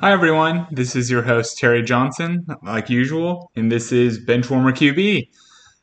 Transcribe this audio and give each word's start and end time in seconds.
Hi, 0.00 0.12
everyone. 0.12 0.68
This 0.70 0.94
is 0.94 1.10
your 1.10 1.22
host, 1.22 1.58
Terry 1.58 1.82
Johnson, 1.82 2.46
like 2.62 2.88
usual, 2.88 3.50
and 3.56 3.70
this 3.70 3.90
is 3.90 4.24
Benchwarmer 4.24 4.70
QB. 4.70 5.28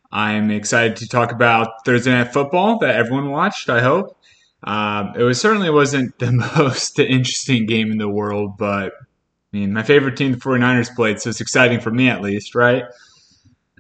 I'm 0.09 0.51
excited 0.51 0.95
to 0.97 1.07
talk 1.09 1.33
about 1.33 1.84
Thursday 1.84 2.11
Night 2.11 2.31
Football 2.31 2.79
that 2.79 2.96
everyone 2.96 3.29
watched, 3.29 3.70
I 3.70 3.81
hope. 3.81 4.17
Uh, 4.63 5.12
it 5.17 5.23
was 5.23 5.41
certainly 5.41 5.70
wasn't 5.70 6.17
the 6.20 6.31
most 6.57 6.97
interesting 6.97 7.65
game 7.65 7.91
in 7.91 7.97
the 7.97 8.07
world, 8.07 8.57
but 8.57 8.93
I 8.93 9.57
mean, 9.57 9.73
my 9.73 9.83
favorite 9.83 10.16
team, 10.16 10.32
the 10.32 10.38
49ers, 10.38 10.95
played, 10.95 11.20
so 11.20 11.29
it's 11.29 11.41
exciting 11.41 11.82
for 11.82 11.91
me 11.91 12.07
at 12.07 12.21
least, 12.21 12.55
right? 12.55 12.86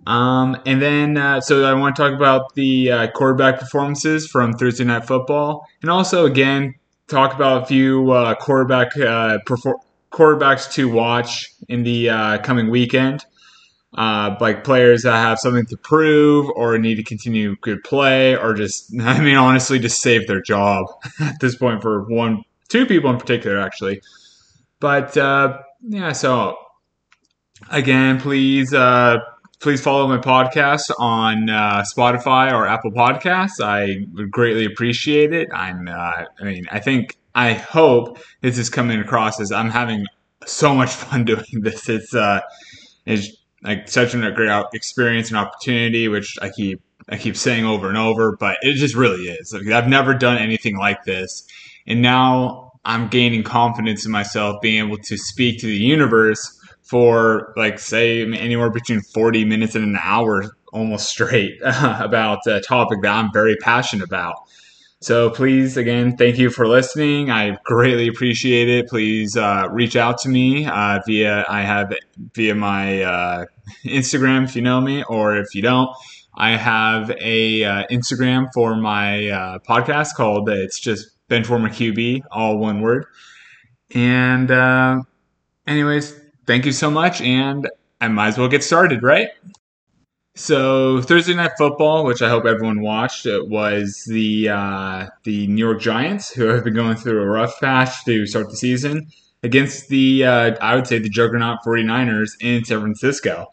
Um, 0.05 0.61
and 0.65 0.81
then, 0.81 1.15
uh, 1.15 1.39
so 1.39 1.63
I 1.63 1.73
want 1.75 1.95
to 1.95 2.01
talk 2.01 2.13
about 2.13 2.55
the 2.55 2.91
uh, 2.91 3.07
quarterback 3.11 3.61
performances 3.61 4.27
from 4.27 4.51
Thursday 4.51 4.83
Night 4.83 5.05
Football, 5.05 5.65
and 5.81 5.89
also 5.89 6.25
again 6.25 6.75
talk 7.07 7.33
about 7.33 7.63
a 7.63 7.65
few 7.67 8.11
uh, 8.11 8.35
quarterback 8.35 8.97
uh, 8.97 9.37
perfor- 9.47 9.79
quarterbacks 10.15 10.71
to 10.73 10.87
watch 10.89 11.45
in 11.67 11.83
the 11.83 12.09
uh, 12.09 12.37
coming 12.39 12.69
weekend. 12.69 13.25
Uh, 13.97 14.35
like 14.41 14.65
players 14.65 15.03
that 15.03 15.15
have 15.15 15.39
something 15.39 15.65
to 15.65 15.77
prove 15.77 16.49
or 16.57 16.77
need 16.77 16.95
to 16.95 17.03
continue 17.03 17.55
good 17.61 17.81
play, 17.85 18.35
or 18.35 18.53
just, 18.53 18.93
I 19.01 19.21
mean, 19.21 19.37
honestly, 19.37 19.79
just 19.79 20.01
save 20.01 20.27
their 20.27 20.41
job 20.41 20.85
at 21.21 21.39
this 21.39 21.55
point 21.55 21.81
for 21.81 22.03
one, 22.03 22.43
two 22.67 22.85
people 22.85 23.09
in 23.09 23.17
particular, 23.17 23.57
actually. 23.57 24.01
But 24.81 25.15
yeah, 25.15 26.11
so 26.11 26.57
again, 27.69 28.19
please 28.19 28.73
please 29.65 29.81
follow 29.81 30.07
my 30.07 30.17
podcast 30.17 30.91
on 30.99 31.49
uh, 31.49 31.83
Spotify 31.83 32.51
or 32.51 32.67
Apple 32.67 32.91
Podcasts. 32.91 33.59
I 33.59 34.05
would 34.13 34.29
greatly 34.29 34.65
appreciate 34.65 35.33
it. 35.33 35.47
I'm, 35.53 35.87
uh, 35.87 36.25
I 36.39 36.43
mean, 36.43 36.65
I 36.71 36.79
think, 36.79 37.17
I 37.35 37.53
hope 37.53 38.17
this 38.41 38.57
is 38.57 38.69
coming 38.69 38.99
across 38.99 39.39
as 39.39 39.51
I'm 39.51 39.69
having 39.69 40.05
so 40.45 40.73
much 40.73 40.89
fun 40.93 41.25
doing 41.25 41.45
this. 41.61 41.87
It's, 41.89 42.15
uh, 42.15 42.41
it's 43.05 43.29
like 43.61 43.87
such 43.87 44.15
a 44.15 44.31
great 44.31 44.65
experience 44.73 45.29
and 45.29 45.37
opportunity, 45.37 46.07
which 46.07 46.37
I 46.41 46.49
keep, 46.49 46.81
I 47.09 47.17
keep 47.17 47.37
saying 47.37 47.65
over 47.65 47.89
and 47.89 47.97
over, 47.97 48.35
but 48.37 48.57
it 48.61 48.75
just 48.75 48.95
really 48.95 49.25
is. 49.25 49.53
Like, 49.53 49.67
I've 49.67 49.87
never 49.87 50.13
done 50.13 50.37
anything 50.37 50.77
like 50.77 51.03
this. 51.03 51.47
And 51.85 52.01
now 52.01 52.71
I'm 52.85 53.09
gaining 53.09 53.43
confidence 53.43 54.05
in 54.05 54.11
myself, 54.11 54.61
being 54.61 54.85
able 54.85 54.97
to 54.97 55.17
speak 55.17 55.59
to 55.59 55.67
the 55.67 55.77
universe 55.77 56.59
for 56.83 57.53
like 57.57 57.79
say 57.79 58.21
anywhere 58.21 58.69
between 58.69 59.01
40 59.01 59.43
minutes 59.45 59.75
and 59.75 59.83
an 59.83 59.99
hour 60.01 60.55
almost 60.71 61.09
straight 61.09 61.59
about 61.63 62.45
a 62.47 62.61
topic 62.61 63.01
that 63.01 63.11
I'm 63.11 63.31
very 63.33 63.55
passionate 63.57 64.05
about. 64.05 64.35
So 65.05 65.29
please, 65.29 65.77
again, 65.77 66.17
thank 66.17 66.39
you 66.39 66.49
for 66.49 66.67
listening. 66.67 67.29
I 67.29 67.59
greatly 67.63 68.07
appreciate 68.07 68.67
it. 68.67 68.87
Please 68.87 69.37
uh, 69.37 69.67
reach 69.69 69.95
out 69.95 70.17
to 70.21 70.29
me 70.29 70.65
uh, 70.65 70.99
via 71.05 71.45
I 71.47 71.61
have 71.61 71.93
via 72.33 72.55
my 72.55 73.03
uh, 73.03 73.45
Instagram 73.85 74.45
if 74.45 74.55
you 74.55 74.63
know 74.63 74.81
me, 74.81 75.03
or 75.03 75.37
if 75.37 75.53
you 75.53 75.61
don't, 75.61 75.95
I 76.33 76.57
have 76.57 77.11
a 77.21 77.63
uh, 77.63 77.83
Instagram 77.91 78.47
for 78.51 78.75
my 78.77 79.29
uh, 79.29 79.59
podcast 79.59 80.15
called 80.15 80.49
it's 80.49 80.79
just 80.79 81.09
Benchwarmer 81.29 81.69
QB, 81.69 82.23
all 82.31 82.57
one 82.57 82.81
word. 82.81 83.05
And 83.93 84.49
uh, 84.49 85.01
anyways, 85.67 86.19
thank 86.47 86.65
you 86.65 86.71
so 86.71 86.89
much, 86.89 87.21
and 87.21 87.69
I 88.01 88.07
might 88.07 88.29
as 88.29 88.37
well 88.39 88.47
get 88.47 88.63
started, 88.63 89.03
right? 89.03 89.29
So 90.37 91.01
Thursday 91.01 91.33
night 91.33 91.51
football, 91.57 92.03
which 92.03 92.21
I 92.21 92.27
hope 92.27 92.43
everyone 92.45 92.81
watched, 92.81 93.25
it 93.25 93.47
was 93.47 94.03
the 94.05 94.49
uh, 94.49 95.07
the 95.23 95.47
New 95.47 95.65
York 95.65 95.79
Giants 95.79 96.29
who 96.29 96.47
have 96.47 96.65
been 96.65 96.73
going 96.73 96.97
through 96.97 97.21
a 97.21 97.25
rough 97.25 97.57
patch 97.61 98.03
to 98.03 98.25
start 98.25 98.49
the 98.49 98.57
season 98.57 99.07
against 99.43 99.87
the 99.87 100.25
uh, 100.25 100.55
I 100.59 100.75
would 100.75 100.87
say 100.87 100.99
the 100.99 101.07
juggernaut 101.07 101.59
49ers 101.65 102.31
in 102.41 102.65
San 102.65 102.81
Francisco. 102.81 103.47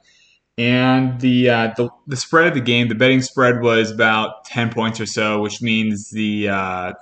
And 0.58 1.20
the, 1.20 1.48
uh, 1.48 1.72
the 1.76 1.88
the 2.08 2.16
spread 2.16 2.48
of 2.48 2.54
the 2.54 2.60
game, 2.60 2.88
the 2.88 2.96
betting 2.96 3.22
spread 3.22 3.62
was 3.62 3.92
about 3.92 4.44
ten 4.44 4.70
points 4.70 5.00
or 5.00 5.06
so, 5.06 5.40
which 5.40 5.62
means 5.62 6.10
the 6.10 6.48
uh, 6.48 6.92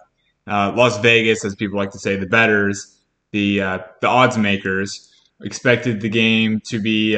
uh, 0.47 0.73
Las 0.77 0.99
Vegas, 1.01 1.43
as 1.43 1.57
people 1.57 1.79
like 1.79 1.91
to 1.93 1.99
say, 1.99 2.17
the 2.17 2.27
betters, 2.27 3.01
the 3.33 3.63
uh, 3.63 3.79
the 4.03 4.09
odds 4.09 4.37
makers 4.37 5.11
expected 5.43 6.03
the 6.03 6.11
game 6.11 6.61
to 6.67 6.81
be 6.81 7.17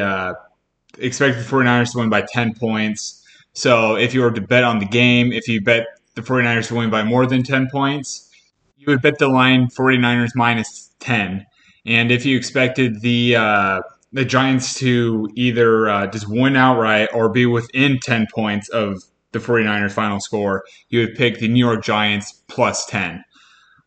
expected 0.98 1.44
the 1.44 1.48
49ers 1.48 1.92
to 1.92 1.98
win 1.98 2.10
by 2.10 2.22
10 2.22 2.54
points. 2.54 3.24
So 3.52 3.96
if 3.96 4.14
you 4.14 4.22
were 4.22 4.30
to 4.30 4.40
bet 4.40 4.64
on 4.64 4.78
the 4.78 4.86
game, 4.86 5.32
if 5.32 5.48
you 5.48 5.60
bet 5.60 5.86
the 6.14 6.22
49ers 6.22 6.68
to 6.68 6.74
win 6.74 6.90
by 6.90 7.02
more 7.02 7.26
than 7.26 7.42
10 7.42 7.68
points, 7.70 8.30
you 8.76 8.86
would 8.88 9.02
bet 9.02 9.18
the 9.18 9.28
line 9.28 9.68
49ers 9.68 10.30
minus 10.34 10.90
10. 11.00 11.46
And 11.86 12.10
if 12.10 12.24
you 12.24 12.36
expected 12.36 13.00
the 13.00 13.36
uh, 13.36 13.80
the 14.12 14.24
Giants 14.24 14.74
to 14.74 15.28
either 15.34 15.88
uh, 15.88 16.06
just 16.06 16.28
win 16.28 16.56
outright 16.56 17.08
or 17.14 17.28
be 17.28 17.46
within 17.46 17.98
10 17.98 18.26
points 18.32 18.68
of 18.68 19.02
the 19.32 19.38
49ers 19.38 19.92
final 19.92 20.20
score, 20.20 20.64
you 20.90 21.00
would 21.00 21.16
pick 21.16 21.38
the 21.38 21.48
New 21.48 21.64
York 21.64 21.82
Giants 21.82 22.42
plus 22.46 22.84
10. 22.86 23.24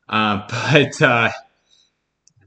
Uh, 0.09 0.47
but 0.49 1.01
uh, 1.01 1.29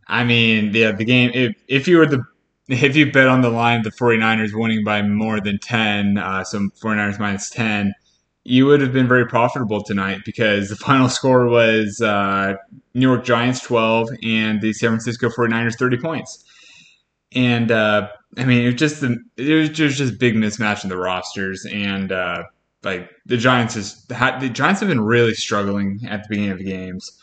I 0.07 0.25
mean, 0.25 0.73
yeah, 0.75 0.93
the 0.93 1.05
game. 1.05 1.31
If 1.35 1.57
if 1.69 1.89
you 1.89 1.99
were 1.99 2.07
the 2.07 2.25
if 2.85 2.97
you 2.97 3.11
bet 3.11 3.29
on 3.29 3.41
the 3.41 3.51
line, 3.51 3.83
the 3.83 3.91
49ers 3.91 4.51
winning 4.53 4.85
by 4.85 5.03
more 5.03 5.41
than 5.41 5.59
10, 5.59 6.19
uh, 6.19 6.45
some 6.45 6.71
49ers 6.83 7.19
minus 7.19 7.51
10, 7.51 7.95
you 8.45 8.67
would 8.67 8.81
have 8.81 8.93
been 8.93 9.09
very 9.09 9.27
profitable 9.27 9.83
tonight 9.83 10.21
because 10.25 10.69
the 10.69 10.77
final 10.89 11.09
score 11.09 11.47
was 11.47 12.01
uh, 12.01 12.55
New 12.95 13.09
York 13.09 13.25
Giants 13.25 13.61
12 13.61 14.11
and 14.23 14.61
the 14.61 14.73
San 14.73 14.91
Francisco 14.91 15.29
49ers 15.29 15.79
30 15.79 15.97
points. 15.99 16.45
And 17.35 17.71
uh, 17.71 18.09
I 18.37 18.45
mean, 18.45 18.63
it 18.63 18.67
was 18.67 18.75
just 18.75 19.01
the, 19.01 19.19
it 19.37 19.55
was 19.55 19.71
just 19.71 19.99
just 19.99 20.19
big 20.19 20.35
mismatch 20.35 20.83
in 20.83 20.89
the 20.89 20.97
rosters, 20.97 21.67
and 21.67 22.11
uh, 22.11 22.45
like 22.83 23.11
the 23.27 23.37
Giants 23.37 23.77
is 23.77 24.03
the 24.07 24.51
Giants 24.53 24.81
have 24.81 24.89
been 24.89 25.01
really 25.01 25.35
struggling 25.35 26.01
at 26.09 26.23
the 26.23 26.29
beginning 26.31 26.51
of 26.53 26.59
the 26.59 26.65
games. 26.65 27.19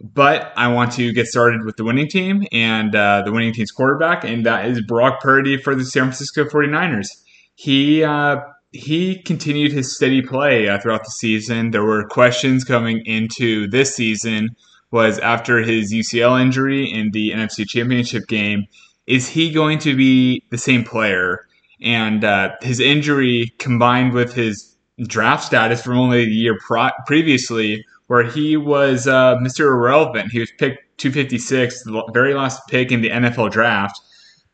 But 0.00 0.52
I 0.56 0.68
want 0.68 0.92
to 0.92 1.12
get 1.12 1.26
started 1.26 1.64
with 1.64 1.76
the 1.76 1.84
winning 1.84 2.08
team 2.08 2.46
and 2.52 2.94
uh, 2.94 3.22
the 3.24 3.32
winning 3.32 3.54
team's 3.54 3.70
quarterback, 3.70 4.24
and 4.24 4.44
that 4.44 4.66
is 4.66 4.82
Brock 4.82 5.20
Purdy 5.20 5.56
for 5.56 5.74
the 5.74 5.86
San 5.86 6.04
Francisco 6.04 6.44
49ers. 6.44 7.08
He 7.54 8.04
uh, 8.04 8.40
he 8.72 9.22
continued 9.22 9.72
his 9.72 9.96
steady 9.96 10.20
play 10.20 10.68
uh, 10.68 10.78
throughout 10.78 11.04
the 11.04 11.10
season. 11.10 11.70
There 11.70 11.84
were 11.84 12.06
questions 12.06 12.62
coming 12.62 13.02
into 13.06 13.68
this 13.68 13.94
season 13.94 14.50
was 14.90 15.18
after 15.18 15.58
his 15.58 15.92
UCL 15.92 16.40
injury 16.40 16.90
in 16.90 17.10
the 17.10 17.30
NFC 17.30 17.66
Championship 17.66 18.26
game, 18.28 18.64
is 19.06 19.28
he 19.28 19.52
going 19.52 19.78
to 19.80 19.96
be 19.96 20.42
the 20.50 20.58
same 20.58 20.84
player? 20.84 21.46
And 21.80 22.24
uh, 22.24 22.52
his 22.62 22.80
injury 22.80 23.52
combined 23.58 24.12
with 24.12 24.34
his 24.34 24.76
draft 25.02 25.44
status 25.44 25.82
from 25.82 25.98
only 25.98 26.22
a 26.22 26.26
year 26.26 26.56
pro- 26.66 26.90
previously 27.06 27.84
where 28.06 28.22
he 28.22 28.56
was 28.56 29.06
uh, 29.06 29.36
Mr. 29.36 29.60
Irrelevant. 29.60 30.30
He 30.30 30.40
was 30.40 30.52
picked 30.58 30.98
256, 30.98 31.84
the 31.84 32.10
very 32.12 32.34
last 32.34 32.60
pick 32.68 32.92
in 32.92 33.02
the 33.02 33.10
NFL 33.10 33.50
draft. 33.50 34.00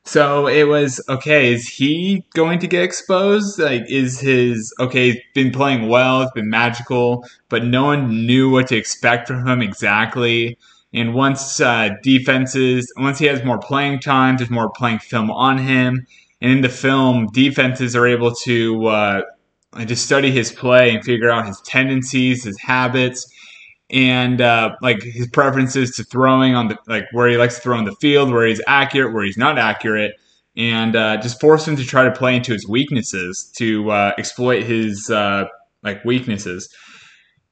So 0.04 0.48
it 0.48 0.64
was 0.64 1.00
okay. 1.08 1.52
Is 1.52 1.68
he 1.68 2.24
going 2.34 2.58
to 2.58 2.66
get 2.66 2.82
exposed? 2.82 3.58
Like, 3.60 3.84
is 3.88 4.18
his 4.18 4.74
okay? 4.80 5.12
He's 5.12 5.20
been 5.32 5.52
playing 5.52 5.88
well. 5.88 6.22
It's 6.22 6.32
been 6.32 6.50
magical, 6.50 7.24
but 7.48 7.64
no 7.64 7.84
one 7.84 8.26
knew 8.26 8.50
what 8.50 8.66
to 8.68 8.76
expect 8.76 9.28
from 9.28 9.46
him 9.46 9.62
exactly. 9.62 10.58
And 10.92 11.14
once 11.14 11.60
uh, 11.60 11.90
defenses, 12.02 12.92
once 12.96 13.18
he 13.18 13.26
has 13.26 13.44
more 13.44 13.58
playing 13.58 14.00
time, 14.00 14.36
there's 14.36 14.50
more 14.50 14.70
playing 14.70 14.98
film 14.98 15.30
on 15.30 15.58
him. 15.58 16.06
And 16.40 16.50
in 16.50 16.60
the 16.62 16.68
film, 16.68 17.28
defenses 17.28 17.94
are 17.94 18.06
able 18.06 18.34
to 18.42 18.86
uh, 18.86 19.20
just 19.86 20.04
study 20.04 20.32
his 20.32 20.50
play 20.50 20.92
and 20.92 21.02
figure 21.04 21.30
out 21.30 21.46
his 21.46 21.60
tendencies, 21.62 22.44
his 22.44 22.58
habits, 22.60 23.31
and 23.92 24.40
uh, 24.40 24.74
like 24.80 25.02
his 25.02 25.28
preferences 25.28 25.90
to 25.92 26.04
throwing 26.04 26.54
on 26.54 26.68
the 26.68 26.78
like 26.86 27.04
where 27.12 27.28
he 27.28 27.36
likes 27.36 27.56
to 27.56 27.60
throw 27.60 27.78
in 27.78 27.84
the 27.84 27.94
field, 27.96 28.32
where 28.32 28.46
he's 28.46 28.60
accurate, 28.66 29.12
where 29.12 29.24
he's 29.24 29.36
not 29.36 29.58
accurate, 29.58 30.14
and 30.56 30.96
uh, 30.96 31.18
just 31.18 31.40
force 31.40 31.68
him 31.68 31.76
to 31.76 31.84
try 31.84 32.04
to 32.04 32.10
play 32.10 32.34
into 32.34 32.52
his 32.52 32.66
weaknesses 32.66 33.52
to 33.56 33.90
uh, 33.90 34.12
exploit 34.16 34.62
his 34.62 35.10
uh, 35.10 35.44
like 35.82 36.04
weaknesses. 36.06 36.74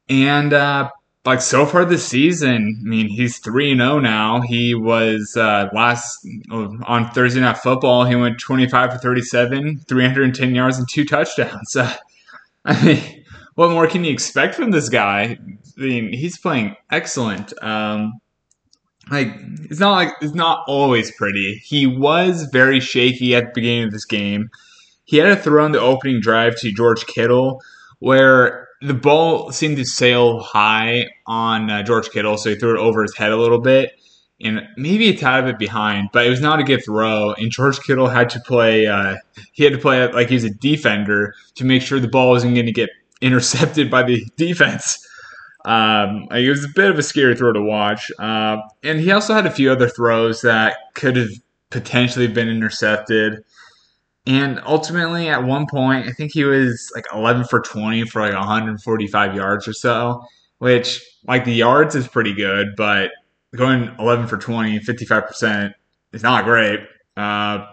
And 0.08 0.54
uh, 0.54 0.90
like 1.26 1.42
so 1.42 1.66
far 1.66 1.84
this 1.84 2.06
season, 2.06 2.80
I 2.80 2.88
mean, 2.88 3.08
he's 3.08 3.38
three 3.38 3.70
and 3.70 3.80
zero 3.80 3.92
oh 3.92 3.98
now. 4.00 4.40
He 4.40 4.74
was 4.74 5.36
uh, 5.36 5.68
last 5.74 6.26
on 6.50 7.10
Thursday 7.10 7.40
Night 7.40 7.58
Football. 7.58 8.06
He 8.06 8.16
went 8.16 8.40
twenty 8.40 8.66
five 8.66 8.92
for 8.92 8.98
thirty 8.98 9.22
seven, 9.22 9.78
three 9.88 10.06
hundred 10.06 10.24
and 10.24 10.34
ten 10.34 10.54
yards, 10.54 10.78
and 10.78 10.88
two 10.88 11.04
touchdowns. 11.04 11.76
I 12.64 12.84
mean 12.84 13.19
what 13.60 13.72
more 13.72 13.86
can 13.86 14.04
you 14.04 14.10
expect 14.10 14.54
from 14.54 14.70
this 14.70 14.88
guy? 14.88 15.36
I 15.76 15.80
mean, 15.82 16.14
he's 16.14 16.38
playing 16.38 16.76
excellent. 16.90 17.52
Um, 17.62 18.18
like 19.10 19.28
it's 19.68 19.78
not 19.78 19.92
like 19.92 20.14
it's 20.22 20.32
not 20.32 20.64
always 20.66 21.14
pretty. 21.14 21.60
He 21.62 21.86
was 21.86 22.48
very 22.50 22.80
shaky 22.80 23.34
at 23.36 23.44
the 23.44 23.52
beginning 23.54 23.84
of 23.84 23.90
this 23.90 24.06
game. 24.06 24.48
He 25.04 25.18
had 25.18 25.28
a 25.28 25.36
throw 25.36 25.62
on 25.62 25.72
the 25.72 25.78
opening 25.78 26.22
drive 26.22 26.56
to 26.60 26.72
George 26.72 27.04
Kittle 27.04 27.60
where 27.98 28.66
the 28.80 28.94
ball 28.94 29.52
seemed 29.52 29.76
to 29.76 29.84
sail 29.84 30.40
high 30.40 31.10
on 31.26 31.68
uh, 31.68 31.82
George 31.82 32.08
Kittle, 32.08 32.38
so 32.38 32.48
he 32.48 32.56
threw 32.56 32.74
it 32.74 32.80
over 32.80 33.02
his 33.02 33.14
head 33.14 33.30
a 33.30 33.36
little 33.36 33.60
bit. 33.60 33.90
and 34.40 34.62
maybe 34.78 35.10
a 35.10 35.14
tad 35.14 35.44
bit 35.44 35.58
behind, 35.58 36.08
but 36.14 36.26
it 36.26 36.30
was 36.30 36.40
not 36.40 36.60
a 36.60 36.64
good 36.64 36.82
throw. 36.82 37.34
And 37.34 37.50
George 37.50 37.78
Kittle 37.80 38.08
had 38.08 38.30
to 38.30 38.40
play. 38.40 38.86
Uh, 38.86 39.16
he 39.52 39.64
had 39.64 39.74
to 39.74 39.78
play 39.78 40.10
like 40.10 40.28
he 40.28 40.34
was 40.34 40.44
a 40.44 40.50
defender 40.50 41.34
to 41.56 41.66
make 41.66 41.82
sure 41.82 42.00
the 42.00 42.08
ball 42.08 42.30
wasn't 42.30 42.54
going 42.54 42.64
to 42.64 42.72
get 42.72 42.88
intercepted 43.20 43.90
by 43.90 44.02
the 44.02 44.24
defense. 44.36 45.06
Um, 45.64 46.26
it 46.30 46.48
was 46.48 46.64
a 46.64 46.68
bit 46.68 46.90
of 46.90 46.98
a 46.98 47.02
scary 47.02 47.36
throw 47.36 47.52
to 47.52 47.62
watch. 47.62 48.10
Uh, 48.18 48.58
and 48.82 49.00
he 49.00 49.12
also 49.12 49.34
had 49.34 49.46
a 49.46 49.50
few 49.50 49.70
other 49.70 49.88
throws 49.88 50.40
that 50.42 50.76
could 50.94 51.16
have 51.16 51.30
potentially 51.70 52.26
been 52.26 52.48
intercepted. 52.48 53.44
And 54.26 54.60
ultimately, 54.66 55.28
at 55.28 55.44
one 55.44 55.66
point, 55.66 56.06
I 56.06 56.12
think 56.12 56.32
he 56.32 56.44
was 56.44 56.90
like 56.94 57.06
11 57.12 57.44
for 57.44 57.60
20 57.60 58.04
for 58.04 58.22
like 58.22 58.34
145 58.34 59.34
yards 59.34 59.66
or 59.66 59.72
so, 59.72 60.22
which, 60.58 61.02
like, 61.26 61.44
the 61.44 61.54
yards 61.54 61.94
is 61.94 62.06
pretty 62.06 62.34
good, 62.34 62.68
but 62.76 63.10
going 63.56 63.90
11 63.98 64.28
for 64.28 64.36
20, 64.36 64.78
55% 64.80 65.72
is 66.12 66.22
not 66.22 66.44
great. 66.44 66.80
Uh, 67.16 67.66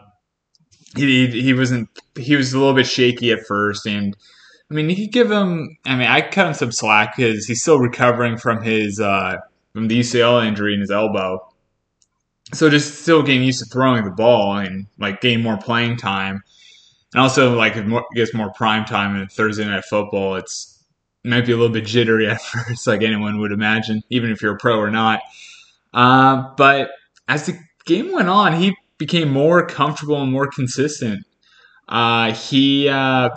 he, 0.96 1.28
he 1.28 1.54
wasn't, 1.54 1.90
he 2.18 2.36
was 2.36 2.54
a 2.54 2.58
little 2.58 2.74
bit 2.74 2.88
shaky 2.88 3.32
at 3.32 3.46
first. 3.46 3.86
And 3.86 4.16
I 4.70 4.74
mean, 4.74 4.90
you 4.90 4.96
could 4.96 5.14
give 5.14 5.32
him, 5.32 5.78
I 5.86 5.96
mean, 5.96 6.08
I 6.08 6.22
cut 6.22 6.48
him 6.48 6.54
some 6.54 6.72
slack 6.72 7.16
because 7.16 7.46
he's 7.46 7.62
still 7.62 7.80
recovering 7.80 8.38
from 8.38 8.62
his, 8.62 9.00
uh, 9.00 9.38
from 9.74 9.88
the 9.88 10.00
UCL 10.00 10.46
injury 10.46 10.74
in 10.74 10.82
his 10.82 10.92
elbow. 10.92 11.40
So 12.54 12.70
just 12.70 13.02
still 13.02 13.24
getting 13.24 13.44
used 13.44 13.60
to 13.60 13.66
throwing 13.66 14.04
the 14.04 14.12
ball 14.12 14.58
and 14.58 14.88
like 15.00 15.22
getting 15.22 15.42
more 15.42 15.58
playing 15.58 15.98
time. 15.98 16.42
And 17.14 17.22
also, 17.22 17.56
like, 17.56 17.76
it 17.78 17.86
gets 18.16 18.34
more 18.34 18.52
prime 18.54 18.84
time 18.86 19.16
in 19.16 19.28
Thursday 19.28 19.66
night 19.66 19.86
football. 19.86 20.36
It's 20.36 20.84
it 21.24 21.30
might 21.30 21.46
be 21.46 21.52
a 21.52 21.58
little 21.58 21.74
bit 21.74 21.86
jittery 21.86 22.30
at 22.30 22.42
first, 22.42 22.88
like 22.88 23.02
anyone 23.02 23.40
would 23.40 23.52
imagine, 23.52 24.02
even 24.10 24.32
if 24.32 24.42
you're 24.42 24.56
a 24.56 24.58
pro 24.58 24.78
or 24.78 24.92
not. 24.92 25.22
Uh, 25.94 26.54
but 26.56 26.92
as 27.28 27.46
the 27.46 27.58
game 27.86 28.12
went 28.12 28.30
on, 28.30 28.54
he 28.54 28.76
became 28.98 29.30
more 29.30 29.66
comfortable 29.66 30.22
and 30.22 30.32
more 30.32 30.48
consistent. 30.48 31.26
Uh, 31.88 32.34
he 32.34 32.90
uh, 32.90 33.30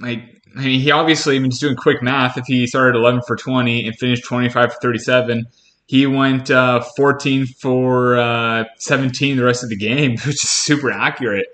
like 0.00 0.39
I 0.56 0.64
mean, 0.64 0.80
he 0.80 0.90
obviously, 0.90 1.36
I 1.36 1.38
mean, 1.38 1.50
just 1.50 1.60
doing 1.60 1.76
quick 1.76 2.02
math, 2.02 2.36
if 2.36 2.44
he 2.46 2.66
started 2.66 2.98
11 2.98 3.22
for 3.26 3.36
20 3.36 3.86
and 3.86 3.96
finished 3.98 4.24
25 4.24 4.72
for 4.74 4.78
37, 4.80 5.44
he 5.86 6.06
went 6.06 6.50
uh, 6.50 6.80
14 6.96 7.46
for 7.46 8.16
uh, 8.18 8.64
17 8.76 9.36
the 9.36 9.44
rest 9.44 9.62
of 9.62 9.70
the 9.70 9.76
game, 9.76 10.12
which 10.26 10.44
is 10.44 10.50
super 10.50 10.90
accurate. 10.90 11.46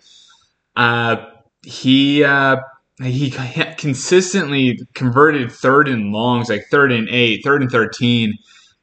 Uh, 0.75 1.17
he 1.63 2.23
uh, 2.23 2.57
he 3.03 3.31
consistently 3.77 4.79
converted 4.95 5.53
third 5.53 5.89
and 5.89 6.13
longs, 6.13 6.49
like 6.49 6.65
third 6.71 6.93
and 6.93 7.09
eight, 7.11 7.41
third 7.45 7.63
and 7.63 7.71
13 7.71 8.35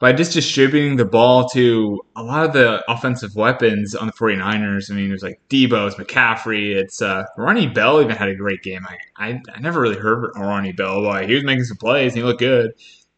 by 0.04 0.12
just 0.12 0.34
distributing 0.34 0.98
the 0.98 1.06
ball 1.06 1.48
to 1.48 2.02
a 2.18 2.22
lot 2.22 2.44
of 2.44 2.52
the 2.52 2.84
offensive 2.92 3.38
weapons 3.38 3.96
on 3.96 4.06
the 4.06 4.12
49ers. 4.12 4.92
I 4.92 4.96
mean, 4.96 5.08
there's 5.08 5.24
like 5.24 5.40
Deebo, 5.50 5.88
it's 5.88 5.96
McCaffrey, 5.96 6.76
it's 6.76 7.02
uh, 7.02 7.24
Ronnie 7.38 7.68
Bell 7.68 8.02
even 8.02 8.14
had 8.14 8.28
a 8.28 8.36
great 8.36 8.62
game. 8.64 8.86
I, 8.86 8.98
I, 9.16 9.42
I 9.56 9.62
never 9.62 9.80
really 9.80 9.96
heard 9.96 10.30
Ronnie 10.36 10.74
Bell, 10.74 11.04
but 11.04 11.30
he 11.30 11.36
was 11.36 11.46
making 11.46 11.64
some 11.64 11.78
plays 11.78 12.12
and 12.12 12.18
he 12.18 12.24
looked 12.24 12.42
good. 12.42 12.74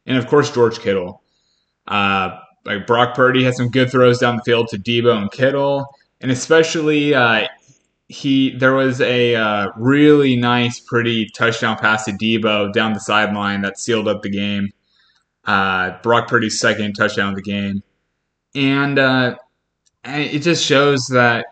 And 0.06 0.16
of 0.16 0.28
course, 0.28 0.52
George 0.52 0.78
Kittle. 0.78 1.24
Uh, 1.88 2.38
like 2.66 2.86
Brock 2.86 3.16
Purdy 3.16 3.44
had 3.44 3.56
some 3.56 3.70
good 3.70 3.90
throws 3.90 4.20
down 4.20 4.36
the 4.36 4.44
field 4.44 4.68
to 4.68 4.78
Deebo 4.78 5.18
and 5.18 5.32
Kittle, 5.32 5.88
and 6.22 6.30
especially 6.30 7.16
uh, 7.16 7.48
he 8.10 8.56
there 8.58 8.76
was 8.76 9.02
a 9.02 9.34
uh, 9.34 9.70
really 9.76 10.36
nice, 10.36 10.80
pretty 10.82 11.32
touchdown 11.36 11.78
pass 11.78 12.06
to 12.06 12.12
Deebo 12.12 12.72
down 12.74 12.94
the 12.94 13.00
sideline 13.00 13.64
that 13.64 13.80
sealed 13.80 14.08
up 14.08 14.22
the 14.22 14.30
game 14.30 14.70
uh, 15.46 15.98
Brock 16.02 16.28
Purdy's 16.28 16.60
second 16.60 16.94
touchdown 16.94 17.30
of 17.30 17.36
the 17.36 17.42
game. 17.42 17.84
And 18.54 18.98
uh, 19.00 19.36
it 20.06 20.40
just 20.40 20.64
shows 20.64 21.08
that 21.08 21.48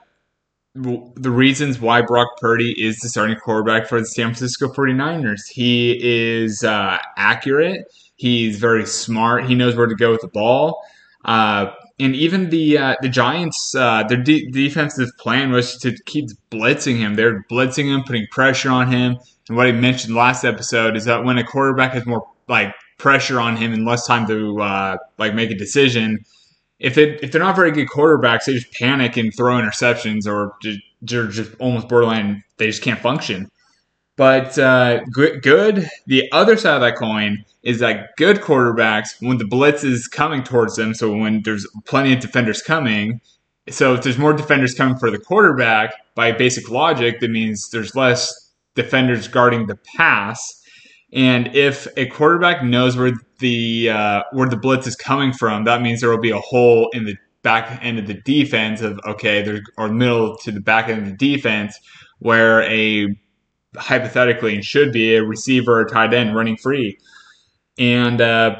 the 0.75 1.29
reasons 1.29 1.79
why 1.79 2.01
Brock 2.01 2.29
Purdy 2.39 2.73
is 2.77 2.97
the 2.99 3.09
starting 3.09 3.37
quarterback 3.37 3.87
for 3.87 3.99
the 3.99 4.05
San 4.05 4.27
Francisco 4.27 4.69
49ers. 4.69 5.41
He 5.51 5.99
is 6.01 6.63
uh, 6.63 6.97
accurate. 7.15 7.85
He's 8.15 8.57
very 8.59 8.85
smart. 8.85 9.45
He 9.45 9.55
knows 9.55 9.75
where 9.75 9.85
to 9.85 9.95
go 9.95 10.11
with 10.11 10.21
the 10.21 10.27
ball. 10.29 10.81
Uh, 11.25 11.71
and 11.99 12.15
even 12.15 12.49
the 12.49 12.77
uh, 12.77 12.95
the 13.01 13.09
Giants, 13.09 13.75
uh, 13.75 14.03
their 14.03 14.21
de- 14.21 14.49
defensive 14.49 15.09
plan 15.19 15.51
was 15.51 15.77
to 15.77 15.95
keep 16.05 16.29
blitzing 16.51 16.97
him. 16.97 17.15
They're 17.15 17.43
blitzing 17.51 17.93
him, 17.93 18.03
putting 18.03 18.25
pressure 18.31 18.71
on 18.71 18.91
him. 18.91 19.17
And 19.47 19.57
what 19.57 19.67
I 19.67 19.71
mentioned 19.73 20.15
last 20.15 20.43
episode 20.43 20.95
is 20.97 21.05
that 21.05 21.23
when 21.23 21.37
a 21.37 21.43
quarterback 21.43 21.95
is 21.95 22.05
more 22.05 22.27
like 22.47 22.73
pressure 23.03 23.39
on 23.39 23.57
him 23.57 23.73
and 23.73 23.85
less 23.85 24.07
time 24.07 24.25
to 24.25 24.61
uh, 24.61 24.97
like 25.19 25.35
make 25.35 25.51
a 25.51 25.55
decision. 25.55 26.25
If 26.79 26.97
it 26.97 27.21
if 27.21 27.31
they're 27.31 27.41
not 27.41 27.55
very 27.55 27.71
good 27.71 27.89
quarterbacks, 27.89 28.45
they 28.45 28.53
just 28.53 28.73
panic 28.73 29.17
and 29.17 29.31
throw 29.35 29.55
interceptions, 29.55 30.25
or 30.25 30.55
they're 31.01 31.27
just 31.27 31.51
almost 31.59 31.89
borderline. 31.89 32.43
They 32.57 32.67
just 32.67 32.81
can't 32.81 32.99
function. 32.99 33.51
But 34.15 34.57
uh, 34.57 35.03
good, 35.11 35.41
good. 35.41 35.89
The 36.07 36.31
other 36.31 36.55
side 36.55 36.75
of 36.75 36.81
that 36.81 36.95
coin 36.97 37.43
is 37.63 37.79
that 37.79 38.15
good 38.17 38.37
quarterbacks, 38.37 39.09
when 39.19 39.37
the 39.37 39.45
blitz 39.45 39.83
is 39.83 40.07
coming 40.07 40.43
towards 40.43 40.75
them, 40.75 40.93
so 40.93 41.15
when 41.15 41.41
there's 41.43 41.67
plenty 41.85 42.13
of 42.13 42.19
defenders 42.19 42.61
coming, 42.61 43.21
so 43.69 43.95
if 43.95 44.03
there's 44.03 44.17
more 44.17 44.33
defenders 44.33 44.75
coming 44.75 44.97
for 44.97 45.09
the 45.09 45.17
quarterback, 45.17 45.93
by 46.15 46.31
basic 46.31 46.69
logic, 46.69 47.21
that 47.21 47.31
means 47.31 47.69
there's 47.71 47.95
less 47.95 48.51
defenders 48.75 49.27
guarding 49.27 49.67
the 49.67 49.79
pass. 49.97 50.62
And 51.13 51.55
if 51.55 51.87
a 51.95 52.07
quarterback 52.07 52.63
knows 52.63 52.97
where 52.97 53.11
the 53.39 53.89
uh, 53.89 54.23
where 54.31 54.49
the 54.49 54.57
blitz 54.57 54.87
is 54.87 54.95
coming 54.95 55.31
from, 55.31 55.65
that 55.65 55.81
means 55.81 56.01
there 56.01 56.09
will 56.09 56.17
be 56.17 56.31
a 56.31 56.39
hole 56.39 56.89
in 56.93 57.05
the 57.05 57.15
back 57.43 57.79
end 57.83 57.99
of 57.99 58.07
the 58.07 58.15
defense 58.15 58.81
of 58.81 58.99
okay, 59.05 59.43
there's 59.43 59.61
or 59.77 59.89
middle 59.89 60.35
to 60.37 60.51
the 60.51 60.61
back 60.61 60.89
end 60.89 61.03
of 61.03 61.05
the 61.05 61.35
defense 61.35 61.77
where 62.19 62.63
a 62.63 63.07
hypothetically 63.77 64.55
and 64.55 64.65
should 64.65 64.91
be 64.91 65.15
a 65.15 65.23
receiver 65.23 65.81
or 65.81 65.85
tight 65.85 66.13
end 66.13 66.35
running 66.35 66.57
free. 66.57 66.97
And 67.77 68.19
uh, 68.19 68.55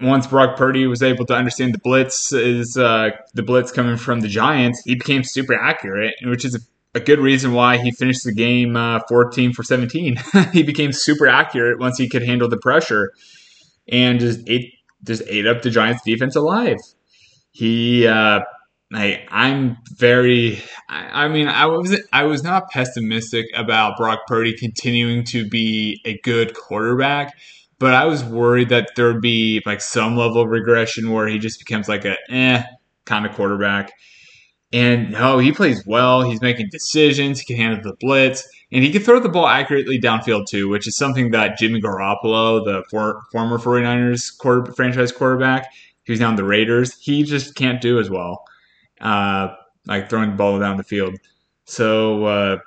once 0.00 0.26
Brock 0.26 0.56
Purdy 0.56 0.86
was 0.86 1.02
able 1.02 1.24
to 1.26 1.34
understand 1.34 1.74
the 1.74 1.78
blitz 1.78 2.32
is 2.32 2.76
uh, 2.76 3.10
the 3.34 3.42
blitz 3.42 3.70
coming 3.70 3.96
from 3.96 4.20
the 4.20 4.28
Giants, 4.28 4.82
he 4.84 4.94
became 4.94 5.22
super 5.22 5.54
accurate, 5.54 6.14
which 6.24 6.44
is 6.44 6.54
a 6.54 6.60
a 6.94 7.00
good 7.00 7.18
reason 7.18 7.52
why 7.52 7.78
he 7.78 7.90
finished 7.90 8.24
the 8.24 8.34
game 8.34 8.76
uh, 8.76 9.00
14 9.08 9.52
for 9.52 9.62
17. 9.62 10.16
he 10.52 10.62
became 10.62 10.92
super 10.92 11.26
accurate 11.26 11.78
once 11.78 11.98
he 11.98 12.08
could 12.08 12.22
handle 12.22 12.48
the 12.48 12.58
pressure 12.58 13.12
and 13.88 14.20
just 14.20 14.40
ate 14.46 14.74
just 15.04 15.22
ate 15.26 15.46
up 15.46 15.62
the 15.62 15.70
Giants 15.70 16.02
defense 16.04 16.36
alive. 16.36 16.78
He 17.50 18.06
uh, 18.06 18.40
I, 18.94 19.24
I'm 19.30 19.78
very. 19.96 20.62
I, 20.88 21.24
I, 21.24 21.28
mean, 21.28 21.48
I 21.48 21.66
was 21.66 21.98
I 22.12 22.24
was 22.24 22.42
not 22.42 22.70
pessimistic 22.70 23.46
about 23.54 23.96
Brock 23.96 24.20
Purdy 24.26 24.54
continuing 24.56 25.24
to 25.26 25.48
be 25.48 26.00
a 26.04 26.18
good 26.22 26.54
quarterback, 26.54 27.34
but 27.78 27.94
I 27.94 28.04
was 28.04 28.22
worried 28.22 28.68
that 28.68 28.90
there 28.96 29.12
would 29.12 29.22
be 29.22 29.62
like 29.64 29.80
some 29.80 30.16
level 30.16 30.42
of 30.42 30.48
regression 30.48 31.10
where 31.10 31.26
he 31.26 31.38
just 31.38 31.58
becomes 31.58 31.88
like 31.88 32.04
a 32.04 32.16
eh 32.30 32.62
kind 33.04 33.26
of 33.26 33.32
quarterback. 33.32 33.92
And 34.72 35.10
no, 35.12 35.38
he 35.38 35.52
plays 35.52 35.84
well. 35.86 36.22
He's 36.22 36.40
making 36.40 36.68
decisions. 36.70 37.40
He 37.40 37.46
can 37.46 37.56
handle 37.62 37.82
the 37.82 37.96
blitz, 38.00 38.48
and 38.70 38.82
he 38.82 38.90
can 38.90 39.02
throw 39.02 39.20
the 39.20 39.28
ball 39.28 39.46
accurately 39.46 40.00
downfield 40.00 40.46
too, 40.46 40.68
which 40.68 40.88
is 40.88 40.96
something 40.96 41.30
that 41.32 41.58
Jimmy 41.58 41.80
Garoppolo, 41.80 42.64
the 42.64 42.82
for, 42.90 43.22
former 43.30 43.58
49ers 43.58 44.36
quarter, 44.38 44.72
franchise 44.72 45.12
quarterback, 45.12 45.70
who's 46.06 46.20
now 46.20 46.30
in 46.30 46.36
the 46.36 46.44
Raiders, 46.44 46.98
he 46.98 47.22
just 47.22 47.54
can't 47.54 47.82
do 47.82 47.98
as 47.98 48.08
well, 48.08 48.44
uh, 49.02 49.48
like 49.86 50.08
throwing 50.08 50.30
the 50.30 50.36
ball 50.36 50.58
down 50.58 50.78
the 50.78 50.84
field. 50.84 51.16
So, 51.66 52.24
uh, 52.24 52.58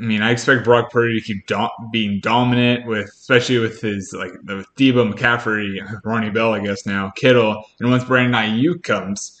I 0.00 0.04
mean, 0.04 0.22
I 0.22 0.30
expect 0.30 0.64
Brock 0.64 0.92
Purdy 0.92 1.20
to 1.20 1.26
keep 1.26 1.46
do- 1.48 1.68
being 1.90 2.20
dominant 2.20 2.86
with, 2.86 3.06
especially 3.06 3.58
with 3.58 3.80
his 3.80 4.14
like 4.16 4.30
with 4.44 4.66
Deebo 4.76 5.12
McCaffrey, 5.12 5.80
Ronnie 6.04 6.30
Bell, 6.30 6.54
I 6.54 6.60
guess 6.60 6.86
now 6.86 7.10
Kittle, 7.16 7.64
and 7.80 7.90
once 7.90 8.04
Brandon 8.04 8.40
Aiyuk 8.40 8.84
comes 8.84 9.40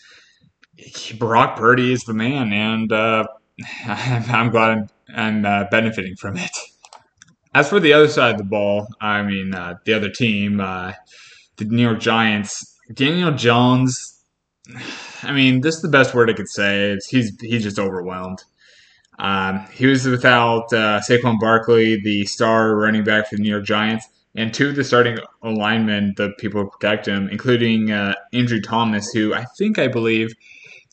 Brock 1.18 1.56
Purdy 1.56 1.92
is 1.92 2.04
the 2.04 2.14
man, 2.14 2.52
and 2.52 2.92
uh, 2.92 3.26
I'm 3.86 4.50
glad 4.50 4.70
I'm, 4.70 4.88
I'm 5.14 5.44
uh, 5.44 5.64
benefiting 5.70 6.16
from 6.16 6.36
it. 6.36 6.50
As 7.54 7.68
for 7.68 7.80
the 7.80 7.92
other 7.92 8.08
side 8.08 8.32
of 8.32 8.38
the 8.38 8.44
ball, 8.44 8.86
I 9.00 9.22
mean, 9.22 9.54
uh, 9.54 9.76
the 9.84 9.94
other 9.94 10.10
team, 10.10 10.60
uh, 10.60 10.92
the 11.56 11.64
New 11.64 11.82
York 11.82 12.00
Giants, 12.00 12.76
Daniel 12.92 13.32
Jones. 13.32 14.22
I 15.22 15.32
mean, 15.32 15.62
this 15.62 15.76
is 15.76 15.82
the 15.82 15.88
best 15.88 16.14
word 16.14 16.30
I 16.30 16.34
could 16.34 16.48
say. 16.48 16.92
Is 16.92 17.06
he's 17.06 17.38
he's 17.40 17.62
just 17.62 17.78
overwhelmed. 17.78 18.44
Um, 19.18 19.66
he 19.72 19.86
was 19.86 20.06
without 20.06 20.72
uh, 20.72 21.00
Saquon 21.00 21.40
Barkley, 21.40 22.00
the 22.00 22.24
star 22.26 22.76
running 22.76 23.02
back 23.02 23.28
for 23.28 23.36
the 23.36 23.42
New 23.42 23.50
York 23.50 23.64
Giants, 23.64 24.06
and 24.36 24.54
two 24.54 24.68
of 24.68 24.76
the 24.76 24.84
starting 24.84 25.18
linemen, 25.42 26.14
the 26.16 26.30
people 26.38 26.62
who 26.62 26.70
protect 26.70 27.08
him, 27.08 27.28
including 27.30 27.90
uh, 27.90 28.14
Andrew 28.32 28.60
Thomas, 28.60 29.10
who 29.10 29.34
I 29.34 29.44
think 29.56 29.78
I 29.78 29.88
believe 29.88 30.32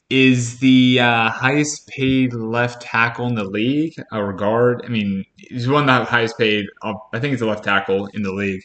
is 0.09 0.59
the 0.59 0.99
uh, 0.99 1.29
highest 1.29 1.87
paid 1.87 2.33
left 2.33 2.81
tackle 2.81 3.27
in 3.27 3.35
the 3.35 3.43
league 3.43 3.93
or 4.11 4.33
guard. 4.33 4.83
I 4.85 4.89
mean, 4.89 5.25
he's 5.35 5.67
one 5.67 5.89
of 5.89 6.05
the 6.05 6.05
highest 6.05 6.37
paid. 6.37 6.65
I 6.83 6.93
think 7.13 7.31
he's 7.31 7.41
a 7.41 7.47
left 7.47 7.63
tackle 7.63 8.07
in 8.07 8.21
the 8.21 8.31
league. 8.31 8.61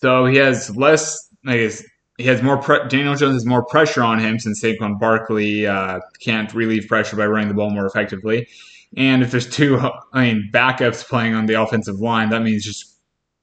So 0.00 0.26
he 0.26 0.36
has 0.38 0.74
less. 0.76 1.28
I 1.46 1.58
guess 1.58 1.82
he 2.18 2.24
has 2.24 2.42
more. 2.42 2.56
Pre- 2.56 2.88
Daniel 2.88 3.14
Jones 3.14 3.34
has 3.34 3.46
more 3.46 3.64
pressure 3.64 4.02
on 4.02 4.18
him 4.18 4.38
since 4.38 4.62
Saquon 4.62 4.98
Barkley 4.98 5.66
uh, 5.66 6.00
can't 6.20 6.52
relieve 6.54 6.88
pressure 6.88 7.16
by 7.16 7.26
running 7.26 7.48
the 7.48 7.54
ball 7.54 7.70
more 7.70 7.86
effectively. 7.86 8.48
And 8.96 9.22
if 9.22 9.30
there's 9.30 9.48
two, 9.48 9.78
I 10.12 10.32
mean, 10.32 10.50
backups 10.52 11.06
playing 11.06 11.34
on 11.34 11.46
the 11.46 11.60
offensive 11.60 12.00
line, 12.00 12.30
that 12.30 12.42
means 12.42 12.64
just 12.64 12.98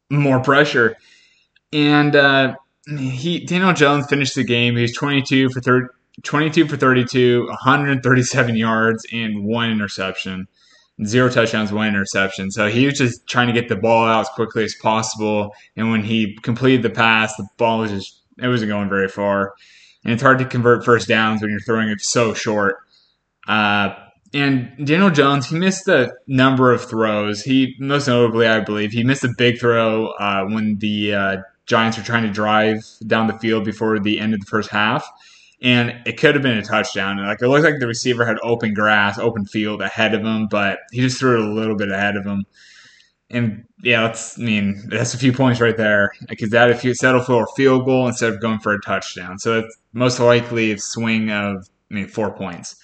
more 0.09 0.41
pressure. 0.41 0.98
And 1.71 2.15
uh, 2.15 2.55
he 2.88 3.45
Daniel 3.45 3.74
Jones 3.74 4.07
finished 4.07 4.36
the 4.36 4.43
game. 4.43 4.75
He 4.75 4.81
was 4.81 4.93
22 4.93 5.50
for 5.50 5.62
30, 5.62 5.88
22 6.24 6.68
for 6.68 6.78
32, 6.78 7.46
137 7.48 8.56
yards, 8.56 9.06
and 9.12 9.44
one 9.44 9.72
interception. 9.72 10.48
Zero 11.06 11.30
touchdowns, 11.30 11.72
one 11.72 11.88
interception. 11.88 12.52
So 12.52 12.68
he 12.68 12.86
was 12.86 12.98
just 12.98 13.26
trying 13.28 13.48
to 13.48 13.54
get 13.54 13.70
the 13.70 13.78
ball 13.78 14.06
out 14.06 14.22
as 14.22 14.30
quickly 14.30 14.64
as 14.66 14.76
possible. 14.82 15.56
And 15.78 15.92
when 15.92 16.04
he 16.04 16.38
completed 16.42 16.84
the 16.84 16.90
pass, 16.90 17.36
the 17.38 17.48
ball 17.58 17.80
was 17.80 17.92
just 17.92 18.22
it 18.38 18.48
wasn't 18.48 18.70
going 18.70 18.90
very 18.90 19.08
far. 19.08 19.54
And 20.04 20.14
it's 20.14 20.22
hard 20.22 20.40
to 20.40 20.46
convert 20.46 20.86
first 20.86 21.08
downs 21.08 21.42
when 21.42 21.52
you're 21.52 21.60
throwing 21.62 21.90
it 21.90 22.02
so 22.02 22.34
short. 22.34 22.78
Uh, 23.48 23.96
and 24.34 24.72
Daniel 24.86 25.10
Jones, 25.10 25.50
he 25.50 25.58
missed 25.58 25.88
a 25.88 26.14
number 26.28 26.72
of 26.72 26.84
throws. 26.86 27.42
He 27.42 27.76
most 27.80 28.08
notably, 28.08 28.48
I 28.48 28.60
believe, 28.60 28.92
he 28.92 29.04
missed 29.04 29.24
a 29.24 29.34
big 29.38 29.60
throw 29.60 30.08
uh, 30.20 30.46
when 30.46 30.78
the 30.78 31.14
uh, 31.14 31.38
Giants 31.66 31.98
were 31.98 32.04
trying 32.04 32.24
to 32.24 32.32
drive 32.32 32.84
down 33.08 33.28
the 33.28 33.38
field 33.40 33.66
before 33.66 34.00
the 34.00 34.20
end 34.20 34.34
of 34.34 34.40
the 34.40 34.46
first 34.46 34.70
half, 34.70 35.08
and 35.62 36.01
it 36.06 36.18
could 36.18 36.36
have 36.36 36.42
been 36.42 36.58
a 36.58 36.63
touchdown. 36.63 37.18
Like 37.18 37.42
it 37.42 37.48
looked 37.48 37.66
like 37.66 37.80
the 37.80 37.88
receiver 37.88 38.25
had 38.25 38.38
open 38.44 38.74
grass, 38.74 39.18
open 39.18 39.46
field 39.46 39.82
ahead 39.82 40.13
of 40.13 40.22
him, 40.22 40.48
but 40.50 40.80
he 40.92 41.01
just 41.01 41.20
threw 41.20 41.36
it 41.36 41.50
a 41.50 41.54
little 41.54 41.75
bit 41.75 41.92
ahead 41.92 42.16
of 42.16 42.25
him. 42.25 42.46
And 43.30 43.66
yeah, 43.84 44.08
that's 44.08 44.39
I 44.39 44.44
mean 44.44 44.82
that's 44.88 45.13
a 45.13 45.18
few 45.18 45.34
points 45.34 45.62
right 45.62 45.78
there 45.78 46.12
because 46.28 46.50
that 46.50 46.72
if 46.72 46.84
you 46.84 46.96
settle 46.96 47.22
for 47.22 47.44
a 47.44 47.48
field 47.56 47.86
goal 47.86 48.08
instead 48.08 48.34
of 48.34 48.42
going 48.42 48.60
for 48.60 48.74
a 48.74 48.82
touchdown, 48.82 49.38
so 49.38 49.60
it's 49.60 49.78
most 49.94 50.20
likely 50.20 50.72
a 50.72 50.78
swing 50.80 51.30
of 51.30 51.68
I 51.92 51.94
mean 51.94 52.08
four 52.08 52.32
points 52.32 52.75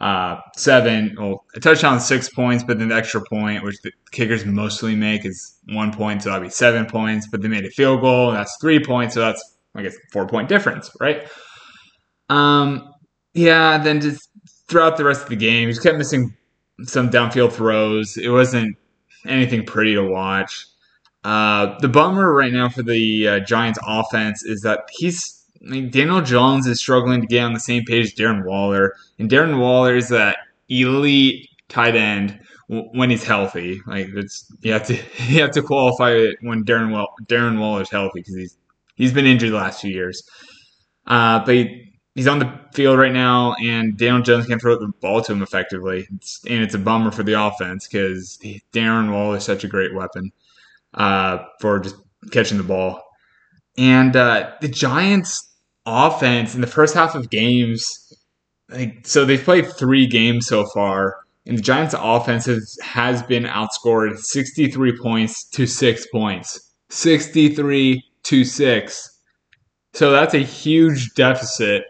uh, 0.00 0.40
seven. 0.56 1.14
Well, 1.18 1.44
a 1.54 1.60
touchdown 1.60 2.00
six 2.00 2.28
points, 2.28 2.64
but 2.64 2.78
then 2.78 2.88
the 2.88 2.94
extra 2.94 3.22
point, 3.22 3.62
which 3.62 3.80
the 3.82 3.92
kickers 4.10 4.44
mostly 4.44 4.94
make, 4.94 5.24
is 5.24 5.58
one 5.68 5.92
point, 5.92 6.22
so 6.22 6.30
that'd 6.30 6.42
be 6.42 6.50
seven 6.50 6.86
points. 6.86 7.26
But 7.26 7.42
they 7.42 7.48
made 7.48 7.64
a 7.64 7.70
field 7.70 8.00
goal, 8.00 8.30
and 8.30 8.38
that's 8.38 8.56
three 8.60 8.82
points, 8.82 9.14
so 9.14 9.20
that's 9.20 9.56
I 9.74 9.82
guess 9.82 9.96
four 10.12 10.26
point 10.26 10.48
difference, 10.48 10.90
right? 11.00 11.28
Um, 12.28 12.94
yeah. 13.32 13.78
Then 13.78 14.00
just 14.00 14.28
throughout 14.68 14.96
the 14.96 15.04
rest 15.04 15.22
of 15.22 15.28
the 15.28 15.36
game, 15.36 15.68
he 15.68 15.76
kept 15.76 15.98
missing 15.98 16.34
some 16.82 17.10
downfield 17.10 17.52
throws. 17.52 18.16
It 18.16 18.30
wasn't 18.30 18.76
anything 19.26 19.64
pretty 19.64 19.94
to 19.94 20.02
watch. 20.02 20.66
Uh, 21.24 21.78
the 21.80 21.88
bummer 21.88 22.34
right 22.34 22.52
now 22.52 22.68
for 22.68 22.82
the 22.82 23.28
uh, 23.28 23.40
Giants 23.40 23.78
offense 23.86 24.44
is 24.44 24.60
that 24.60 24.88
he's 24.98 25.42
I 25.64 25.70
mean, 25.70 25.90
Daniel 25.90 26.20
Jones 26.20 26.66
is 26.66 26.78
struggling 26.78 27.22
to 27.22 27.26
get 27.26 27.42
on 27.42 27.54
the 27.54 27.60
same 27.60 27.84
page 27.84 28.06
as 28.06 28.14
Darren 28.14 28.44
Waller, 28.44 28.94
and 29.18 29.30
Darren 29.30 29.58
Waller 29.58 29.96
is 29.96 30.08
that 30.10 30.36
elite 30.68 31.48
tight 31.68 31.96
end 31.96 32.38
when 32.66 33.08
he's 33.08 33.24
healthy. 33.24 33.80
Like 33.86 34.08
it's 34.14 34.52
you 34.60 34.72
have 34.72 34.86
to 34.86 34.94
you 35.26 35.40
have 35.40 35.52
to 35.52 35.62
qualify 35.62 36.10
it 36.10 36.36
when 36.42 36.64
Darren 36.64 36.92
well 36.92 37.14
Darren 37.24 37.58
Waller's 37.58 37.90
healthy 37.90 38.20
because 38.20 38.36
he's 38.36 38.56
he's 38.94 39.12
been 39.12 39.26
injured 39.26 39.52
the 39.52 39.56
last 39.56 39.80
few 39.80 39.90
years. 39.90 40.22
Uh, 41.06 41.44
but 41.44 41.66
he's 42.14 42.26
on 42.26 42.38
the 42.38 42.60
field 42.72 42.98
right 42.98 43.12
now, 43.12 43.54
and 43.60 43.96
Daniel 43.96 44.22
Jones 44.22 44.46
can't 44.46 44.60
throw 44.60 44.78
the 44.78 44.92
ball 45.00 45.22
to 45.22 45.32
him 45.32 45.42
effectively, 45.42 46.06
it's, 46.14 46.44
and 46.48 46.62
it's 46.62 46.74
a 46.74 46.78
bummer 46.78 47.10
for 47.10 47.22
the 47.22 47.40
offense 47.40 47.86
because 47.86 48.38
Darren 48.72 49.12
Waller 49.12 49.38
is 49.38 49.44
such 49.44 49.64
a 49.64 49.68
great 49.68 49.94
weapon 49.94 50.32
uh, 50.94 51.38
for 51.60 51.80
just 51.80 51.96
catching 52.30 52.58
the 52.58 52.64
ball. 52.64 53.02
And 53.76 54.14
uh, 54.14 54.52
the 54.60 54.68
Giants 54.68 55.50
offense 55.86 56.54
in 56.54 56.60
the 56.60 56.66
first 56.66 56.94
half 56.94 57.14
of 57.14 57.30
games, 57.30 58.12
like 58.68 59.06
so 59.06 59.24
they've 59.24 59.42
played 59.42 59.66
three 59.76 60.06
games 60.06 60.46
so 60.46 60.66
far, 60.72 61.16
and 61.46 61.58
the 61.58 61.62
Giants' 61.62 61.94
offense 61.98 62.46
has, 62.46 62.78
has 62.82 63.22
been 63.22 63.44
outscored 63.44 64.18
63 64.18 64.98
points 64.98 65.44
to 65.50 65.66
six 65.66 66.06
points. 66.06 66.72
63 66.88 68.02
to 68.24 68.44
six. 68.44 69.10
So 69.92 70.10
that's 70.10 70.34
a 70.34 70.38
huge 70.38 71.12
deficit 71.14 71.84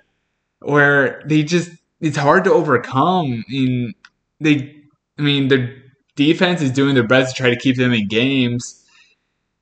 where 0.64 1.23
they 1.26 1.42
just 1.42 1.71
it's 2.00 2.16
hard 2.16 2.44
to 2.44 2.52
overcome. 2.52 3.44
In 3.50 3.94
they, 4.40 4.75
I 5.18 5.23
mean, 5.23 5.49
their 5.49 5.75
defense 6.16 6.61
is 6.61 6.71
doing 6.71 6.94
their 6.94 7.06
best 7.06 7.35
to 7.35 7.42
try 7.42 7.50
to 7.50 7.56
keep 7.56 7.76
them 7.76 7.92
in 7.92 8.09
games, 8.09 8.85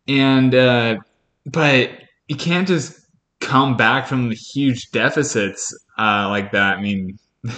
and 0.08 0.54
uh, 0.54 0.96
but 1.46 1.90
you 2.28 2.36
can't 2.36 2.66
just 2.66 2.98
come 3.40 3.76
back 3.76 4.06
from 4.06 4.30
huge 4.30 4.90
deficits 4.92 5.76
uh, 5.98 6.28
like 6.28 6.52
that. 6.52 6.78
I 6.78 6.80
mean, 6.80 7.18
I 7.46 7.52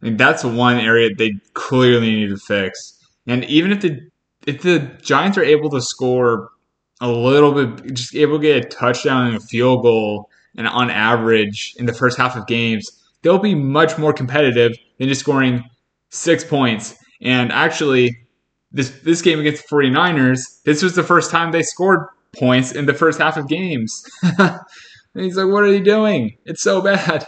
mean, 0.00 0.16
that's 0.16 0.44
one 0.44 0.78
area 0.78 1.10
they 1.14 1.32
clearly 1.54 2.14
need 2.14 2.28
to 2.28 2.36
fix. 2.36 2.98
And 3.26 3.44
even 3.44 3.72
if 3.72 3.80
the 3.80 4.00
if 4.46 4.62
the 4.62 4.80
Giants 5.02 5.38
are 5.38 5.44
able 5.44 5.70
to 5.70 5.80
score 5.80 6.50
a 7.00 7.08
little 7.08 7.52
bit, 7.52 7.94
just 7.94 8.14
able 8.14 8.38
to 8.38 8.42
get 8.42 8.64
a 8.64 8.68
touchdown 8.68 9.28
and 9.28 9.36
a 9.36 9.40
field 9.40 9.82
goal, 9.82 10.30
and 10.56 10.68
on 10.68 10.90
average 10.90 11.74
in 11.78 11.86
the 11.86 11.92
first 11.92 12.16
half 12.16 12.36
of 12.36 12.46
games, 12.46 12.90
they'll 13.22 13.38
be 13.38 13.54
much 13.54 13.98
more 13.98 14.12
competitive 14.12 14.72
than 14.98 15.08
just 15.08 15.20
scoring 15.20 15.64
six 16.10 16.44
points. 16.44 16.94
And 17.20 17.50
actually, 17.52 18.16
this 18.70 18.90
this 19.02 19.22
game 19.22 19.40
against 19.40 19.68
the 19.68 19.74
49ers, 19.74 20.62
this 20.64 20.82
was 20.82 20.94
the 20.94 21.02
first 21.02 21.30
time 21.30 21.52
they 21.52 21.62
scored 21.62 22.06
points 22.36 22.72
in 22.72 22.86
the 22.86 22.94
first 22.94 23.20
half 23.20 23.36
of 23.36 23.48
games. 23.48 24.04
And 24.22 24.60
he's 25.14 25.36
like, 25.36 25.52
"What 25.52 25.64
are 25.64 25.72
you 25.72 25.82
doing? 25.82 26.36
It's 26.44 26.62
so 26.62 26.80
bad." 26.80 27.26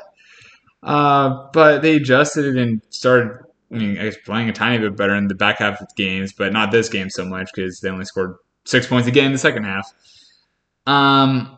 Uh, 0.82 1.48
but 1.52 1.82
they 1.82 1.96
adjusted 1.96 2.44
it 2.44 2.56
and 2.56 2.82
started. 2.90 3.38
I 3.72 3.78
mean, 3.78 3.98
I 3.98 4.04
guess 4.04 4.16
playing 4.24 4.48
a 4.48 4.52
tiny 4.52 4.78
bit 4.78 4.96
better 4.96 5.14
in 5.16 5.26
the 5.26 5.34
back 5.34 5.58
half 5.58 5.80
of 5.80 5.88
games, 5.96 6.32
but 6.32 6.52
not 6.52 6.70
this 6.70 6.88
game 6.88 7.10
so 7.10 7.24
much 7.24 7.50
because 7.52 7.80
they 7.80 7.88
only 7.88 8.04
scored 8.04 8.36
six 8.64 8.86
points 8.86 9.08
again 9.08 9.26
in 9.26 9.32
the 9.32 9.38
second 9.38 9.64
half. 9.64 9.92
Um, 10.86 11.56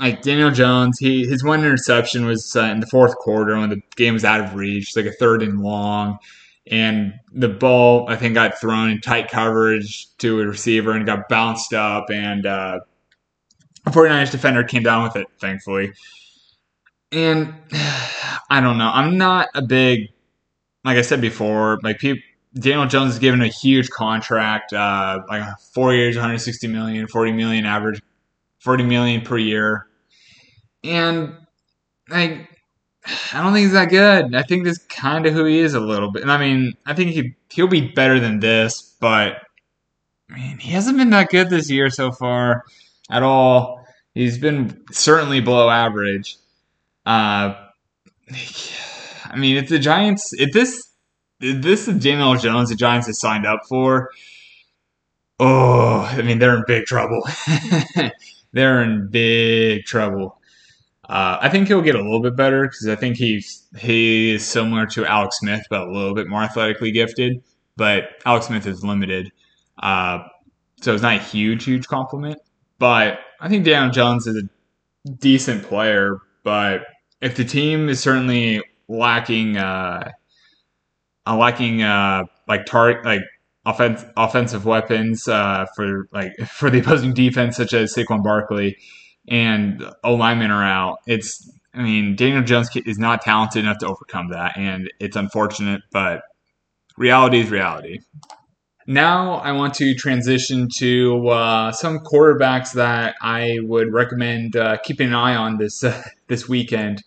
like 0.00 0.22
Daniel 0.22 0.50
Jones, 0.50 0.98
he 0.98 1.26
his 1.26 1.44
one 1.44 1.60
interception 1.60 2.24
was 2.24 2.56
uh, 2.56 2.62
in 2.62 2.80
the 2.80 2.86
fourth 2.86 3.14
quarter 3.16 3.58
when 3.58 3.68
the 3.68 3.82
game 3.96 4.14
was 4.14 4.24
out 4.24 4.40
of 4.40 4.54
reach, 4.54 4.96
like 4.96 5.04
a 5.04 5.12
third 5.12 5.42
and 5.42 5.60
long, 5.60 6.18
and 6.70 7.12
the 7.32 7.50
ball 7.50 8.08
I 8.08 8.16
think 8.16 8.34
got 8.34 8.58
thrown 8.58 8.88
in 8.90 9.00
tight 9.00 9.30
coverage 9.30 10.06
to 10.18 10.40
a 10.40 10.46
receiver 10.46 10.92
and 10.92 11.04
got 11.04 11.28
bounced 11.28 11.74
up, 11.74 12.06
and 12.10 12.46
uh, 12.46 12.80
a 13.86 13.90
49ers 13.90 14.30
defender 14.30 14.64
came 14.64 14.82
down 14.82 15.02
with 15.02 15.16
it, 15.16 15.26
thankfully. 15.38 15.92
And 17.12 17.54
I 18.50 18.60
don't 18.60 18.78
know. 18.78 18.90
I'm 18.92 19.18
not 19.18 19.48
a 19.54 19.62
big, 19.62 20.08
like 20.82 20.96
I 20.96 21.02
said 21.02 21.20
before, 21.20 21.78
like 21.82 21.98
people, 21.98 22.22
Daniel 22.54 22.86
Jones 22.86 23.12
is 23.12 23.18
given 23.18 23.42
a 23.42 23.48
huge 23.48 23.90
contract, 23.90 24.72
uh, 24.72 25.20
like 25.28 25.44
four 25.72 25.94
years, 25.94 26.16
160 26.16 26.66
million, 26.68 27.06
40 27.06 27.32
million 27.32 27.66
average, 27.66 28.00
40 28.60 28.84
million 28.84 29.20
per 29.20 29.38
year. 29.38 29.86
And 30.84 31.34
I, 32.10 32.48
I 33.32 33.42
don't 33.42 33.52
think 33.52 33.64
he's 33.64 33.72
that 33.72 33.90
good. 33.90 34.34
I 34.34 34.42
think 34.42 34.64
that's 34.64 34.78
kind 34.78 35.26
of 35.26 35.32
who 35.32 35.44
he 35.44 35.58
is 35.58 35.74
a 35.74 35.80
little 35.80 36.10
bit. 36.10 36.22
And 36.22 36.32
I 36.32 36.38
mean, 36.38 36.74
I 36.86 36.94
think 36.94 37.10
he 37.12 37.34
he'll 37.50 37.66
be 37.66 37.88
better 37.92 38.20
than 38.20 38.40
this, 38.40 38.96
but 39.00 39.42
I 40.30 40.34
mean, 40.34 40.58
he 40.58 40.72
hasn't 40.72 40.98
been 40.98 41.10
that 41.10 41.30
good 41.30 41.50
this 41.50 41.70
year 41.70 41.90
so 41.90 42.12
far 42.12 42.64
at 43.10 43.22
all. 43.22 43.84
He's 44.14 44.38
been 44.38 44.82
certainly 44.92 45.40
below 45.40 45.70
average. 45.70 46.36
Uh, 47.06 47.54
I 49.24 49.36
mean, 49.36 49.56
if 49.56 49.68
the 49.68 49.78
Giants, 49.78 50.30
if 50.34 50.52
this, 50.52 50.90
if 51.40 51.62
this 51.62 51.88
is 51.88 52.02
Daniel 52.02 52.36
Jones, 52.36 52.68
the 52.68 52.76
Giants 52.76 53.06
have 53.06 53.16
signed 53.16 53.46
up 53.46 53.60
for. 53.68 54.10
Oh, 55.38 56.00
I 56.10 56.22
mean, 56.22 56.38
they're 56.38 56.56
in 56.56 56.64
big 56.66 56.84
trouble. 56.84 57.22
they're 58.52 58.82
in 58.82 59.08
big 59.10 59.84
trouble. 59.84 60.39
Uh, 61.10 61.38
I 61.40 61.48
think 61.48 61.66
he'll 61.66 61.82
get 61.82 61.96
a 61.96 62.00
little 62.00 62.22
bit 62.22 62.36
better 62.36 62.62
because 62.62 62.86
I 62.86 62.94
think 62.94 63.16
he's 63.16 63.66
he 63.76 64.30
is 64.30 64.46
similar 64.46 64.86
to 64.86 65.04
Alex 65.04 65.38
Smith, 65.40 65.62
but 65.68 65.88
a 65.88 65.90
little 65.90 66.14
bit 66.14 66.28
more 66.28 66.40
athletically 66.40 66.92
gifted. 66.92 67.42
But 67.76 68.10
Alex 68.24 68.46
Smith 68.46 68.64
is 68.64 68.84
limited, 68.84 69.32
uh, 69.82 70.20
so 70.80 70.94
it's 70.94 71.02
not 71.02 71.16
a 71.16 71.18
huge, 71.18 71.64
huge 71.64 71.88
compliment. 71.88 72.38
But 72.78 73.18
I 73.40 73.48
think 73.48 73.64
Daniel 73.64 73.90
Jones 73.90 74.28
is 74.28 74.36
a 74.36 75.10
decent 75.10 75.64
player. 75.64 76.18
But 76.44 76.82
if 77.20 77.34
the 77.34 77.44
team 77.44 77.88
is 77.88 77.98
certainly 77.98 78.62
lacking, 78.86 79.56
uh, 79.56 80.12
uh 81.26 81.36
lacking 81.36 81.82
uh, 81.82 82.22
like 82.46 82.66
tar- 82.66 83.02
like 83.02 83.22
offense 83.66 84.04
offensive 84.16 84.64
weapons 84.64 85.26
uh, 85.26 85.66
for 85.74 86.06
like 86.12 86.36
for 86.46 86.70
the 86.70 86.78
opposing 86.78 87.14
defense, 87.14 87.56
such 87.56 87.74
as 87.74 87.92
Saquon 87.92 88.22
Barkley 88.22 88.76
and 89.30 89.82
O 90.04 90.14
linemen 90.14 90.50
are 90.50 90.64
out. 90.64 90.98
It's 91.06 91.48
I 91.72 91.82
mean 91.82 92.16
Daniel 92.16 92.42
Jones 92.42 92.68
is 92.84 92.98
not 92.98 93.22
talented 93.22 93.64
enough 93.64 93.78
to 93.78 93.86
overcome 93.86 94.30
that, 94.30 94.58
and 94.58 94.90
it's 94.98 95.16
unfortunate, 95.16 95.82
but 95.92 96.22
reality 96.98 97.40
is 97.40 97.50
reality. 97.50 98.00
now 98.86 99.34
I 99.34 99.52
want 99.52 99.74
to 99.74 99.94
transition 99.94 100.68
to 100.78 101.28
uh, 101.28 101.72
some 101.72 102.00
quarterbacks 102.00 102.72
that 102.72 103.14
I 103.22 103.58
would 103.62 103.92
recommend 103.92 104.56
uh, 104.56 104.78
keeping 104.82 105.08
an 105.08 105.14
eye 105.14 105.36
on 105.36 105.56
this 105.58 105.84
uh, 105.84 106.02
this 106.28 106.48
weekend. 106.48 106.98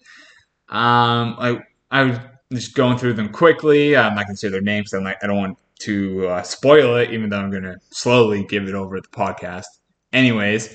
Um, 0.69 1.35
I 1.37 1.59
I 1.91 2.03
was 2.05 2.19
just 2.53 2.73
going 2.75 2.97
through 2.97 3.13
them 3.13 3.29
quickly. 3.29 3.97
I'm 3.97 4.15
not 4.15 4.25
going 4.25 4.35
to 4.35 4.39
say 4.39 4.47
their 4.49 4.61
names. 4.61 4.93
I'm 4.93 5.03
like 5.03 5.21
I 5.23 5.27
don't 5.27 5.37
want 5.37 5.57
to 5.81 6.27
uh, 6.27 6.43
spoil 6.43 6.95
it, 6.95 7.11
even 7.11 7.29
though 7.29 7.39
I'm 7.39 7.51
going 7.51 7.63
to 7.63 7.75
slowly 7.91 8.45
give 8.45 8.69
it 8.69 8.73
over 8.73 8.99
the 9.01 9.07
podcast. 9.09 9.65
Anyways, 10.13 10.73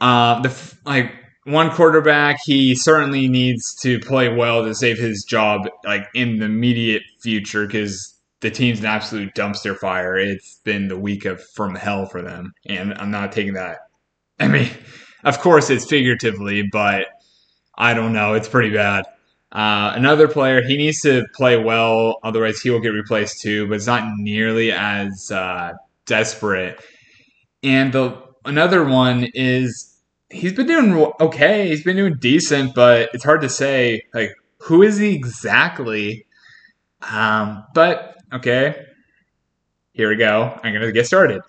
uh, 0.00 0.40
the 0.40 0.74
like 0.84 1.12
one 1.44 1.70
quarterback, 1.70 2.40
he 2.44 2.74
certainly 2.74 3.28
needs 3.28 3.74
to 3.82 3.98
play 4.00 4.28
well 4.28 4.64
to 4.64 4.74
save 4.74 4.98
his 4.98 5.24
job, 5.24 5.68
like 5.84 6.06
in 6.14 6.38
the 6.38 6.46
immediate 6.46 7.02
future, 7.20 7.66
because 7.66 8.14
the 8.40 8.50
team's 8.50 8.80
an 8.80 8.86
absolute 8.86 9.34
dumpster 9.34 9.76
fire. 9.76 10.16
It's 10.16 10.60
been 10.64 10.88
the 10.88 10.98
week 10.98 11.24
of 11.24 11.42
from 11.54 11.74
hell 11.74 12.06
for 12.06 12.22
them, 12.22 12.52
and 12.66 12.94
I'm 12.94 13.10
not 13.10 13.32
taking 13.32 13.54
that. 13.54 13.78
I 14.38 14.48
mean, 14.48 14.70
of 15.24 15.38
course 15.40 15.70
it's 15.70 15.84
figuratively, 15.84 16.62
but 16.70 17.06
I 17.76 17.94
don't 17.94 18.12
know. 18.12 18.34
It's 18.34 18.48
pretty 18.48 18.70
bad. 18.70 19.04
Uh, 19.52 19.92
another 19.96 20.28
player, 20.28 20.62
he 20.62 20.76
needs 20.76 21.00
to 21.00 21.24
play 21.34 21.56
well, 21.56 22.18
otherwise 22.22 22.60
he 22.60 22.70
will 22.70 22.80
get 22.80 22.90
replaced 22.90 23.40
too. 23.42 23.66
But 23.66 23.76
it's 23.76 23.86
not 23.86 24.04
nearly 24.16 24.72
as 24.72 25.30
uh, 25.30 25.72
desperate. 26.06 26.80
And 27.62 27.92
the 27.92 28.29
another 28.50 28.84
one 28.84 29.28
is 29.32 29.96
he's 30.28 30.52
been 30.52 30.66
doing 30.66 31.12
okay. 31.20 31.68
He's 31.68 31.82
been 31.82 31.96
doing 31.96 32.16
decent, 32.20 32.74
but 32.74 33.08
it's 33.14 33.24
hard 33.24 33.40
to 33.42 33.48
say 33.48 34.02
like 34.12 34.34
who 34.58 34.82
is 34.82 34.98
he 34.98 35.14
exactly. 35.14 36.26
Um, 37.10 37.64
but 37.74 38.16
okay, 38.32 38.84
here 39.92 40.10
we 40.10 40.16
go. 40.16 40.58
I'm 40.62 40.74
gonna 40.74 40.92
get 40.92 41.06
started. 41.06 41.40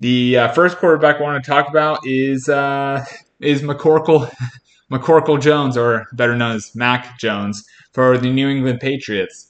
The 0.00 0.38
uh, 0.38 0.52
first 0.52 0.78
quarterback 0.78 1.16
I 1.16 1.22
want 1.22 1.42
to 1.42 1.48
talk 1.48 1.68
about 1.68 2.00
is 2.04 2.48
uh, 2.48 3.04
is 3.40 3.62
McCorkle 3.62 4.32
McCorkle 4.90 5.40
Jones, 5.40 5.76
or 5.76 6.06
better 6.12 6.34
known 6.34 6.56
as 6.56 6.74
Mac 6.74 7.18
Jones, 7.18 7.62
for 7.92 8.18
the 8.18 8.30
New 8.30 8.48
England 8.48 8.80
Patriots. 8.80 9.46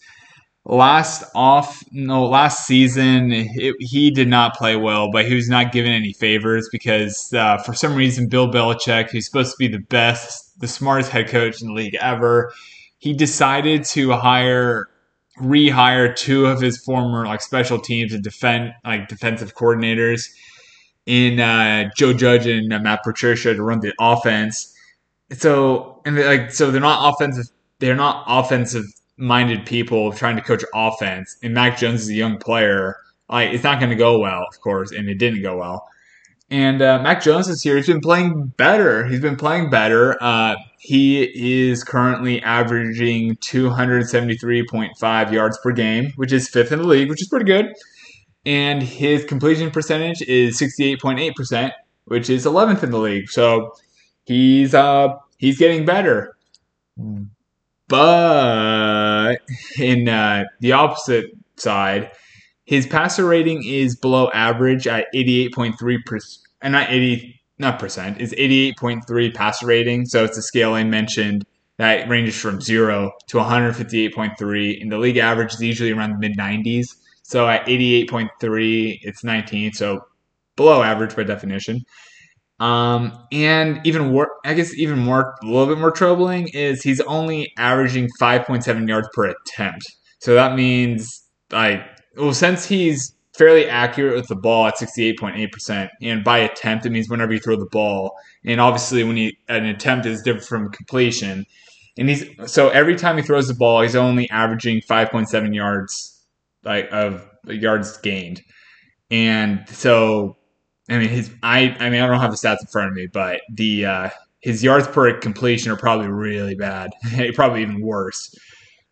Last 0.69 1.23
off, 1.33 1.85
no, 1.93 2.27
last 2.27 2.67
season 2.67 3.31
it, 3.31 3.77
he 3.79 4.11
did 4.11 4.27
not 4.27 4.57
play 4.57 4.75
well, 4.75 5.13
but 5.13 5.25
he 5.25 5.35
was 5.37 5.49
not 5.49 5.71
given 5.71 5.93
any 5.93 6.13
favors 6.13 6.69
because 6.73 7.33
uh, 7.33 7.59
for 7.59 7.73
some 7.73 7.95
reason 7.95 8.29
Bill 8.29 8.49
Belichick, 8.49 9.11
who's 9.11 9.27
supposed 9.27 9.53
to 9.53 9.57
be 9.61 9.69
the 9.69 9.79
best, 9.79 10.59
the 10.59 10.67
smartest 10.67 11.13
head 11.13 11.29
coach 11.29 11.63
in 11.63 11.69
the 11.69 11.73
league 11.73 11.95
ever, 12.01 12.53
he 12.99 13.13
decided 13.13 13.85
to 13.85 14.11
hire 14.11 14.89
rehire 15.39 16.17
two 16.17 16.47
of 16.47 16.61
his 16.61 16.83
former 16.83 17.27
like 17.27 17.43
special 17.43 17.79
teams 17.79 18.13
and 18.13 18.25
defend 18.25 18.73
like 18.85 19.07
defensive 19.07 19.55
coordinators 19.55 20.31
in 21.05 21.39
uh, 21.39 21.89
Joe 21.97 22.13
Judge 22.13 22.47
and 22.47 22.73
uh, 22.73 22.81
Matt 22.81 23.05
Patricia 23.05 23.55
to 23.55 23.63
run 23.63 23.81
the 23.81 23.93
offense. 24.01 24.75
So 25.31 26.03
and 26.05 26.17
like 26.17 26.51
so 26.51 26.73
they're 26.73 26.81
not 26.81 27.15
offensive. 27.15 27.47
They're 27.79 27.95
not 27.95 28.25
offensive 28.27 28.87
minded 29.17 29.67
people 29.67 30.13
trying 30.13 30.37
to 30.37 30.43
coach 30.43 30.65
offense. 30.75 31.37
And 31.43 31.55
Mac 31.55 31.79
Jones 31.79 32.03
is 32.03 32.09
a 32.11 32.15
young 32.15 32.39
player. 32.39 32.97
Like 33.29 33.51
it's 33.51 33.65
not 33.65 33.81
going 33.81 33.91
to 33.91 33.97
go 33.97 34.19
well, 34.19 34.45
of 34.49 34.61
course, 34.61 34.93
and 34.93 35.09
it 35.09 35.19
didn't 35.19 35.43
go 35.43 35.59
well. 35.59 35.89
And 36.49 36.81
uh, 36.81 37.01
Mac 37.03 37.23
Jones 37.23 37.49
is 37.49 37.61
here. 37.61 37.77
he's 37.77 37.89
been 37.89 38.01
playing 38.01 38.53
better. 38.57 39.05
He's 39.07 39.21
been 39.21 39.37
playing 39.37 39.69
better. 39.69 40.17
Uh, 40.23 40.55
he 40.79 41.25
is 41.65 41.83
currently 41.83 42.41
averaging 42.43 43.35
273.5 43.37 45.33
yards 45.33 45.59
per 45.59 45.73
game, 45.73 46.13
which 46.15 46.33
is 46.33 46.49
fifth 46.49 46.71
in 46.71 46.79
the 46.79 46.87
league, 46.87 47.09
which 47.09 47.21
is 47.21 47.29
pretty 47.29 47.47
good. 47.47 47.75
And 48.45 48.81
his 48.81 49.25
completion 49.25 49.73
percentage 49.73 50.23
is 50.23 50.61
68.8%, 50.61 51.73
which 52.05 52.31
is 52.31 52.47
11th 52.47 52.85
in 52.85 52.93
the 52.93 53.01
league. 53.01 53.29
So 53.29 53.75
he's 54.25 54.73
uh, 54.73 55.17
he's 55.39 55.59
getting 55.59 55.85
better. 55.85 56.37
But 57.89 57.99
in 59.79 60.09
uh, 60.09 60.45
the 60.61 60.73
opposite 60.73 61.27
side, 61.57 62.11
his 62.65 62.87
passer 62.87 63.25
rating 63.25 63.65
is 63.65 63.97
below 63.97 64.31
average 64.33 64.87
at 64.87 65.07
88.3 65.15 66.05
percent, 66.05 66.47
and 66.63 66.73
not 66.73 66.91
80, 66.91 67.41
not 67.59 67.79
percent, 67.79 68.21
is 68.21 68.33
88.3 68.33 69.35
passer 69.35 69.67
rating. 69.67 70.07
So 70.07 70.25
it's 70.25 70.37
a 70.37 70.43
scale 70.43 70.75
I 70.75 70.85
mentioned 70.85 71.45
that 71.79 72.09
ranges 72.09 72.39
from 72.39 72.61
zero 72.61 73.13
to 73.29 73.39
158.3. 73.39 74.83
And 74.83 74.91
the 74.91 74.99
league 74.99 75.19
average 75.19 75.55
is 75.55 75.61
usually 75.61 75.93
around 75.93 76.11
the 76.11 76.19
mid 76.19 76.37
90s. 76.37 76.97
So 77.23 77.49
at 77.49 77.67
88.3, 77.67 79.01
it's 79.03 79.25
19, 79.25 79.73
so 79.73 80.07
below 80.55 80.83
average 80.83 81.17
by 81.17 81.25
definition. 81.25 81.85
Um, 82.59 83.27
and 83.33 83.81
even 83.85 84.13
more, 84.13 84.29
I 84.45 84.55
guess, 84.55 84.75
even 84.75 84.99
more, 84.99 85.35
a 85.43 85.47
little 85.47 85.67
bit 85.67 85.79
more 85.79 85.91
troubling 85.91 86.49
is 86.49 86.83
he's 86.83 87.01
only 87.03 87.53
averaging 87.59 88.09
5.7 88.21 88.89
yards 88.89 89.09
per 89.13 89.27
attempt. 89.27 89.85
So 90.21 90.35
that 90.35 90.57
means, 90.57 91.23
like, 91.51 91.83
well, 92.17 92.33
since 92.33 92.67
he's 92.67 93.15
fairly 93.37 93.69
accurate 93.69 94.17
with 94.17 94.29
the 94.29 94.37
ball 94.37 94.67
at 94.67 94.77
68.8%, 94.77 95.89
and 96.01 96.25
by 96.25 96.39
attempt, 96.39 96.87
it 96.87 96.91
means 96.91 97.11
whenever 97.11 97.35
you 97.35 97.39
throw 97.39 97.57
the 97.57 97.69
ball. 97.71 98.13
And 98.45 98.61
obviously, 98.61 99.05
when 99.05 99.19
you, 99.19 99.33
an 99.49 99.67
attempt 99.67 100.07
is 100.07 100.23
different 100.23 100.47
from 100.47 100.71
completion. 100.71 101.45
And 101.99 102.09
he's, 102.09 102.25
so 102.47 102.71
every 102.71 102.97
time 102.97 103.19
he 103.19 103.23
throws 103.23 103.49
the 103.49 103.55
ball, 103.55 103.83
he's 103.83 103.97
only 103.97 104.29
averaging 104.31 104.81
5.7 104.89 105.55
yards, 105.55 106.25
like, 106.65 106.89
of 106.91 107.29
yards 107.47 107.99
gained. 107.99 108.41
And 109.11 109.69
so 109.69 110.37
I 110.89 110.99
mean, 110.99 111.09
his 111.09 111.31
I 111.43 111.77
I 111.81 111.91
mean 111.91 112.01
I 112.01 112.07
don't 112.07 112.21
have 112.21 112.31
the 112.31 112.37
stats 112.37 112.61
in 112.61 112.67
front 112.69 112.89
of 112.89 112.95
me, 112.95 113.07
but 113.07 113.41
the 113.53 113.87
uh, 113.87 114.11
his 114.41 114.63
yards 114.63 114.87
per 114.87 115.19
completion 115.19 115.73
are 115.73 115.77
probably 115.77 116.09
really 116.09 116.55
bad, 116.55 116.91
probably 117.35 117.63
even 117.63 117.81
worse, 117.81 118.35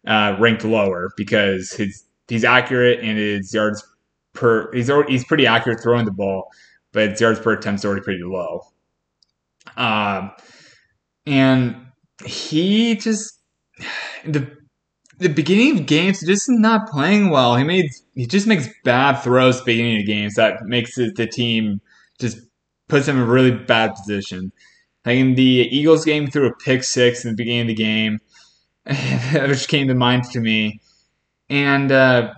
uh, 0.06 0.36
ranked 0.38 0.64
lower 0.64 1.10
because 1.16 1.72
his 1.72 2.04
he's 2.28 2.44
accurate 2.44 3.00
and 3.00 3.18
his 3.18 3.54
yards 3.54 3.86
per 4.32 4.72
he's 4.72 4.90
he's 5.08 5.24
pretty 5.24 5.46
accurate 5.46 5.80
throwing 5.82 6.04
the 6.04 6.12
ball, 6.12 6.48
but 6.92 7.10
his 7.10 7.20
yards 7.20 7.38
per 7.40 7.52
attempt 7.52 7.80
is 7.80 7.84
already 7.84 8.02
pretty 8.02 8.24
low. 8.24 8.62
Um, 9.76 10.32
and 11.26 11.76
he 12.24 12.96
just 12.96 13.38
the 14.24 14.50
the 15.18 15.28
beginning 15.28 15.78
of 15.78 15.86
games 15.86 16.24
just 16.26 16.46
not 16.48 16.88
playing 16.88 17.30
well. 17.30 17.56
He 17.56 17.64
made 17.64 17.90
he 18.14 18.26
just 18.26 18.46
makes 18.46 18.68
bad 18.82 19.20
throws 19.22 19.60
beginning 19.60 20.00
of 20.00 20.06
games 20.06 20.34
that 20.34 20.64
makes 20.64 20.96
the 20.96 21.28
team 21.30 21.80
just 22.20 22.38
puts 22.88 23.08
him 23.08 23.16
in 23.16 23.22
a 23.22 23.26
really 23.26 23.50
bad 23.50 23.94
position. 23.94 24.52
Like 25.04 25.18
in 25.18 25.34
the 25.34 25.68
Eagles 25.70 26.04
game, 26.04 26.28
threw 26.28 26.48
a 26.48 26.56
pick 26.56 26.82
six 26.82 27.24
in 27.24 27.30
the 27.30 27.36
beginning 27.36 27.62
of 27.62 27.66
the 27.68 27.74
game, 27.74 28.20
which 29.48 29.68
came 29.68 29.88
to 29.88 29.94
mind 29.94 30.24
to 30.32 30.40
me. 30.40 30.80
And 31.50 31.92
uh, 31.92 32.34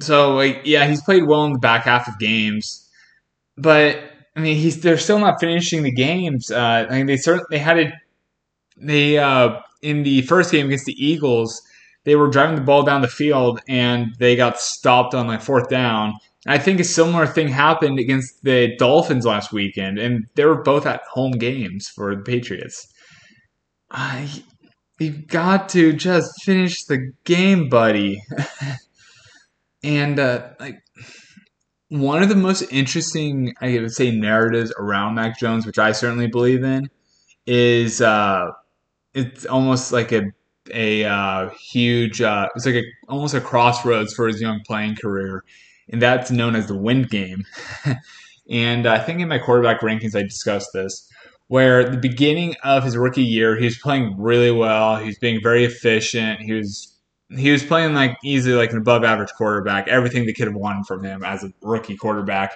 so, 0.00 0.34
like, 0.34 0.62
yeah, 0.64 0.86
he's 0.86 1.02
played 1.02 1.24
well 1.24 1.44
in 1.44 1.52
the 1.52 1.58
back 1.58 1.84
half 1.84 2.08
of 2.08 2.18
games, 2.18 2.88
but 3.56 3.98
I 4.34 4.40
mean, 4.40 4.56
he's 4.56 4.80
they're 4.80 4.96
still 4.96 5.18
not 5.18 5.40
finishing 5.40 5.82
the 5.82 5.92
games. 5.92 6.50
Uh, 6.50 6.86
I 6.88 6.96
mean, 6.96 7.06
they 7.06 7.16
certainly 7.16 7.46
they 7.50 7.58
had 7.58 7.78
it. 7.78 7.92
They 8.78 9.18
uh, 9.18 9.60
in 9.82 10.02
the 10.02 10.22
first 10.22 10.52
game 10.52 10.66
against 10.66 10.86
the 10.86 11.04
Eagles, 11.04 11.60
they 12.04 12.16
were 12.16 12.28
driving 12.28 12.56
the 12.56 12.62
ball 12.62 12.82
down 12.82 13.02
the 13.02 13.08
field 13.08 13.60
and 13.68 14.14
they 14.18 14.36
got 14.36 14.58
stopped 14.58 15.14
on 15.14 15.26
like 15.26 15.42
fourth 15.42 15.68
down 15.68 16.14
I 16.46 16.58
think 16.58 16.80
a 16.80 16.84
similar 16.84 17.26
thing 17.26 17.48
happened 17.48 17.98
against 17.98 18.42
the 18.42 18.74
Dolphins 18.78 19.26
last 19.26 19.52
weekend, 19.52 19.98
and 19.98 20.26
they 20.36 20.44
were 20.46 20.62
both 20.62 20.86
at 20.86 21.02
home 21.12 21.32
games 21.32 21.88
for 21.88 22.14
the 22.16 22.22
Patriots. 22.22 22.86
I, 23.90 24.42
you've 24.98 25.26
got 25.26 25.68
to 25.70 25.92
just 25.92 26.42
finish 26.42 26.84
the 26.84 27.12
game, 27.24 27.68
buddy. 27.68 28.22
and 29.82 30.18
uh, 30.18 30.48
like 30.58 30.78
one 31.88 32.22
of 32.22 32.30
the 32.30 32.36
most 32.36 32.62
interesting, 32.70 33.54
I 33.60 33.78
would 33.78 33.92
say, 33.92 34.10
narratives 34.10 34.72
around 34.78 35.16
Mac 35.16 35.38
Jones, 35.38 35.66
which 35.66 35.78
I 35.78 35.92
certainly 35.92 36.28
believe 36.28 36.64
in, 36.64 36.88
is 37.46 38.00
uh, 38.00 38.46
it's 39.12 39.44
almost 39.44 39.92
like 39.92 40.12
a 40.12 40.30
a 40.72 41.04
uh, 41.04 41.50
huge, 41.50 42.22
uh, 42.22 42.48
it's 42.54 42.64
like 42.64 42.76
a 42.76 42.82
almost 43.08 43.34
a 43.34 43.40
crossroads 43.40 44.14
for 44.14 44.28
his 44.28 44.40
young 44.40 44.60
playing 44.66 44.94
career 44.94 45.42
and 45.90 46.00
that's 46.00 46.30
known 46.30 46.56
as 46.56 46.66
the 46.66 46.76
wind 46.76 47.10
game. 47.10 47.44
and 48.50 48.86
I 48.86 48.98
think 48.98 49.20
in 49.20 49.28
my 49.28 49.38
quarterback 49.38 49.80
rankings, 49.80 50.16
I 50.16 50.22
discussed 50.22 50.70
this, 50.72 51.08
where 51.48 51.88
the 51.88 51.98
beginning 51.98 52.54
of 52.62 52.84
his 52.84 52.96
rookie 52.96 53.22
year, 53.22 53.58
he 53.58 53.64
was 53.64 53.78
playing 53.78 54.14
really 54.18 54.52
well. 54.52 54.96
He 54.96 55.06
was 55.06 55.18
being 55.18 55.40
very 55.42 55.64
efficient. 55.64 56.40
He 56.40 56.52
was 56.52 56.86
he 57.36 57.52
was 57.52 57.62
playing 57.62 57.94
like 57.94 58.16
easily 58.24 58.56
like 58.56 58.72
an 58.72 58.78
above 58.78 59.04
average 59.04 59.30
quarterback. 59.36 59.86
Everything 59.88 60.26
they 60.26 60.32
could 60.32 60.48
have 60.48 60.56
won 60.56 60.82
from 60.84 61.04
him 61.04 61.22
as 61.22 61.44
a 61.44 61.52
rookie 61.62 61.96
quarterback. 61.96 62.52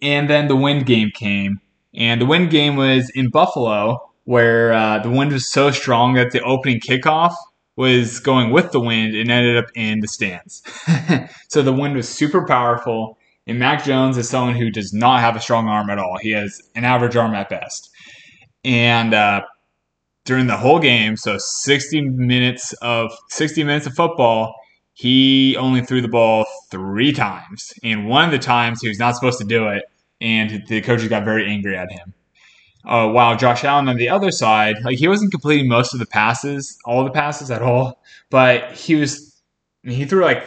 And 0.00 0.28
then 0.28 0.48
the 0.48 0.56
wind 0.56 0.86
game 0.86 1.10
came, 1.14 1.60
and 1.94 2.20
the 2.20 2.26
wind 2.26 2.50
game 2.50 2.76
was 2.76 3.10
in 3.14 3.30
Buffalo, 3.30 4.10
where 4.24 4.72
uh, 4.72 4.98
the 4.98 5.10
wind 5.10 5.32
was 5.32 5.50
so 5.50 5.70
strong 5.70 6.14
that 6.14 6.32
the 6.32 6.42
opening 6.42 6.80
kickoff 6.80 7.34
was 7.76 8.20
going 8.20 8.50
with 8.50 8.72
the 8.72 8.80
wind 8.80 9.14
and 9.14 9.30
ended 9.30 9.56
up 9.56 9.70
in 9.74 10.00
the 10.00 10.08
stands. 10.08 10.62
so 11.48 11.62
the 11.62 11.72
wind 11.72 11.96
was 11.96 12.08
super 12.08 12.46
powerful. 12.46 13.18
And 13.46 13.58
Mac 13.58 13.84
Jones 13.84 14.16
is 14.16 14.28
someone 14.28 14.54
who 14.54 14.70
does 14.70 14.92
not 14.92 15.20
have 15.20 15.36
a 15.36 15.40
strong 15.40 15.68
arm 15.68 15.90
at 15.90 15.98
all. 15.98 16.18
He 16.20 16.30
has 16.30 16.62
an 16.74 16.84
average 16.84 17.16
arm 17.16 17.34
at 17.34 17.48
best. 17.48 17.90
And 18.64 19.12
uh, 19.12 19.42
during 20.24 20.46
the 20.46 20.56
whole 20.56 20.78
game, 20.78 21.16
so 21.16 21.36
60 21.38 22.00
minutes 22.10 22.72
of 22.74 23.12
60 23.28 23.64
minutes 23.64 23.86
of 23.86 23.94
football, 23.94 24.54
he 24.94 25.56
only 25.56 25.82
threw 25.82 26.00
the 26.00 26.08
ball 26.08 26.46
three 26.70 27.12
times. 27.12 27.72
And 27.82 28.08
one 28.08 28.24
of 28.24 28.30
the 28.30 28.38
times 28.38 28.80
he 28.80 28.88
was 28.88 28.98
not 28.98 29.16
supposed 29.16 29.38
to 29.38 29.44
do 29.44 29.68
it, 29.68 29.82
and 30.20 30.64
the 30.68 30.80
coaches 30.80 31.08
got 31.08 31.24
very 31.24 31.46
angry 31.46 31.76
at 31.76 31.90
him. 31.90 32.14
Uh, 32.86 33.08
while 33.08 33.36
Josh 33.36 33.64
Allen 33.64 33.88
on 33.88 33.96
the 33.96 34.10
other 34.10 34.30
side, 34.30 34.76
like 34.84 34.98
he 34.98 35.08
wasn't 35.08 35.30
completing 35.30 35.68
most 35.68 35.94
of 35.94 36.00
the 36.00 36.06
passes, 36.06 36.76
all 36.84 37.04
the 37.04 37.10
passes 37.10 37.50
at 37.50 37.62
all, 37.62 38.02
but 38.30 38.72
he 38.72 38.94
was 38.94 39.40
he 39.82 40.04
threw 40.04 40.22
like 40.22 40.44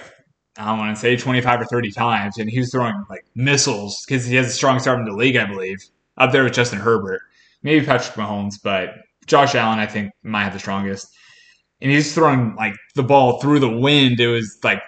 I 0.57 0.65
don't 0.65 0.79
want 0.79 0.95
to 0.95 0.99
say 0.99 1.15
25 1.15 1.61
or 1.61 1.65
30 1.65 1.91
times, 1.91 2.37
and 2.37 2.49
he 2.49 2.59
was 2.59 2.71
throwing 2.71 3.05
like 3.09 3.25
missiles 3.35 4.03
because 4.07 4.25
he 4.25 4.35
has 4.35 4.47
the 4.47 4.53
strongest 4.53 4.87
arm 4.87 4.99
in 5.01 5.05
the 5.05 5.13
league, 5.13 5.35
I 5.35 5.45
believe, 5.45 5.77
up 6.17 6.31
there 6.31 6.43
with 6.43 6.53
Justin 6.53 6.79
Herbert, 6.79 7.21
maybe 7.61 7.85
Patrick 7.85 8.15
Mahomes, 8.15 8.55
but 8.63 8.95
Josh 9.27 9.53
Allen 9.55 9.79
I 9.79 9.85
think 9.85 10.11
might 10.23 10.43
have 10.43 10.53
the 10.53 10.59
strongest. 10.59 11.07
And 11.79 11.91
he's 11.91 12.13
throwing 12.13 12.55
like 12.55 12.73
the 12.95 13.03
ball 13.03 13.39
through 13.39 13.59
the 13.59 13.69
wind. 13.69 14.19
It 14.19 14.27
was 14.27 14.57
like 14.63 14.81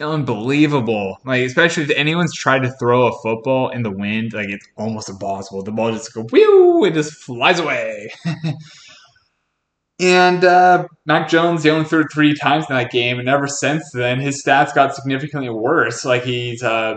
unbelievable. 0.00 1.18
Like 1.24 1.42
especially 1.42 1.84
if 1.84 1.90
anyone's 1.90 2.34
tried 2.34 2.62
to 2.62 2.70
throw 2.72 3.08
a 3.08 3.22
football 3.22 3.68
in 3.70 3.82
the 3.82 3.90
wind, 3.90 4.32
like 4.32 4.48
it's 4.48 4.66
almost 4.76 5.08
impossible. 5.08 5.62
The 5.62 5.72
ball 5.72 5.92
just 5.92 6.12
go 6.14 6.24
whew, 6.24 6.84
it 6.84 6.94
just 6.94 7.14
flies 7.14 7.58
away. 7.58 8.10
and 10.00 10.44
uh, 10.44 10.86
Mac 11.06 11.28
Jones, 11.28 11.62
he 11.62 11.70
only 11.70 11.84
threw 11.84 12.04
three 12.12 12.34
times 12.34 12.66
in 12.68 12.76
that 12.76 12.90
game, 12.90 13.18
and 13.18 13.28
ever 13.28 13.46
since 13.46 13.90
then, 13.92 14.20
his 14.20 14.42
stats 14.42 14.74
got 14.74 14.94
significantly 14.94 15.50
worse. 15.50 16.04
Like 16.04 16.24
he's 16.24 16.62
uh, 16.62 16.96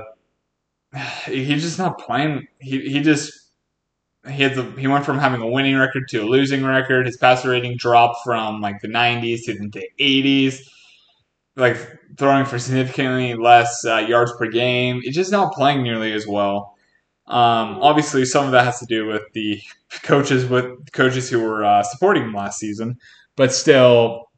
he's 1.25 1.63
just 1.63 1.79
not 1.79 1.99
playing. 1.99 2.47
He 2.59 2.81
he 2.81 3.01
just 3.01 3.33
he 4.27 4.41
had 4.41 4.55
the, 4.55 4.63
he 4.79 4.87
went 4.87 5.05
from 5.05 5.19
having 5.19 5.41
a 5.41 5.47
winning 5.47 5.75
record 5.75 6.07
to 6.09 6.19
a 6.19 6.25
losing 6.25 6.65
record. 6.65 7.05
His 7.05 7.17
passer 7.17 7.49
rating 7.49 7.77
dropped 7.77 8.23
from 8.23 8.59
like 8.61 8.81
the 8.81 8.87
90s 8.87 9.41
to 9.45 9.53
the 9.53 9.87
80s 9.99 10.61
like 11.55 11.77
throwing 12.17 12.45
for 12.45 12.59
significantly 12.59 13.35
less 13.35 13.85
uh, 13.85 13.97
yards 13.97 14.33
per 14.37 14.47
game. 14.47 15.01
He's 15.01 15.15
just 15.15 15.31
not 15.31 15.53
playing 15.53 15.83
nearly 15.83 16.13
as 16.13 16.27
well. 16.27 16.75
Um, 17.27 17.79
obviously, 17.81 18.25
some 18.25 18.45
of 18.45 18.51
that 18.51 18.65
has 18.65 18.79
to 18.79 18.85
do 18.85 19.07
with 19.07 19.23
the 19.33 19.61
coaches 20.03 20.45
with 20.45 20.91
coaches 20.91 21.29
who 21.29 21.39
were 21.41 21.63
uh, 21.63 21.83
supporting 21.83 22.23
him 22.23 22.33
last 22.33 22.59
season, 22.59 22.97
but 23.35 23.53
still, 23.53 24.29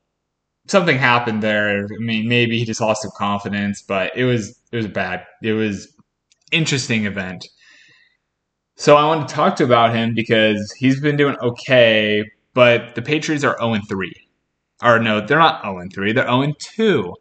something 0.68 0.98
happened 0.98 1.44
there. 1.44 1.86
I 1.86 1.98
mean, 2.00 2.28
maybe 2.28 2.60
he 2.60 2.66
just 2.66 2.82
lost 2.82 3.02
some 3.02 3.12
confidence, 3.18 3.82
but 3.82 4.16
it 4.16 4.26
was 4.26 4.58
it 4.72 4.78
was 4.78 4.88
bad. 4.88 5.26
It 5.44 5.54
was 5.54 5.94
interesting 6.52 7.06
event. 7.06 7.48
So 8.76 8.96
I 8.96 9.06
want 9.08 9.28
to 9.28 9.34
talk 9.34 9.56
to 9.58 9.64
about 9.64 9.96
him 9.96 10.14
because 10.14 10.72
he's 10.78 11.02
been 11.02 11.18
doing 11.18 11.36
okay, 11.42 12.24
but 12.54 12.96
the 12.96 13.02
Patriots 13.02 13.44
are 13.44 13.58
0 13.60 13.80
3 13.90 14.27
or 14.82 15.00
no, 15.00 15.26
they're 15.26 15.40
not 15.40 15.64
0 15.64 15.88
3, 15.94 16.14
they're 16.14 16.26
0 16.26 16.54
2. 16.60 17.16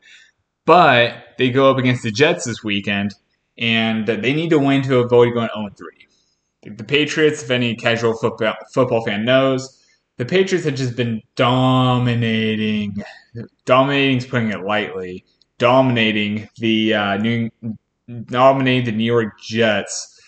But 0.64 1.14
they 1.38 1.50
go 1.50 1.70
up 1.70 1.78
against 1.78 2.02
the 2.02 2.10
Jets 2.10 2.44
this 2.44 2.64
weekend, 2.64 3.14
and 3.56 4.06
they 4.06 4.32
need 4.32 4.50
to 4.50 4.58
win 4.58 4.82
to 4.82 4.98
avoid 4.98 5.34
going 5.34 5.48
0 5.54 5.68
3. 5.76 6.74
The 6.76 6.84
Patriots, 6.84 7.42
if 7.42 7.50
any 7.50 7.76
casual 7.76 8.14
football, 8.14 8.54
football 8.72 9.04
fan 9.04 9.24
knows, 9.24 9.84
the 10.16 10.24
Patriots 10.24 10.64
have 10.64 10.74
just 10.74 10.96
been 10.96 11.22
dominating. 11.36 12.96
Dominating 13.64 14.16
is 14.18 14.26
putting 14.26 14.50
it 14.50 14.64
lightly. 14.64 15.24
Dominating 15.58 16.48
the 16.58 16.94
uh, 16.94 17.16
New, 17.18 17.50
dominating 18.24 18.84
the 18.84 18.92
New 18.92 19.04
York 19.04 19.40
Jets 19.40 20.20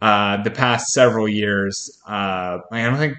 uh, 0.00 0.42
the 0.42 0.50
past 0.50 0.92
several 0.92 1.28
years. 1.28 2.00
Uh, 2.06 2.58
I 2.70 2.82
don't 2.82 2.96
think. 2.96 3.16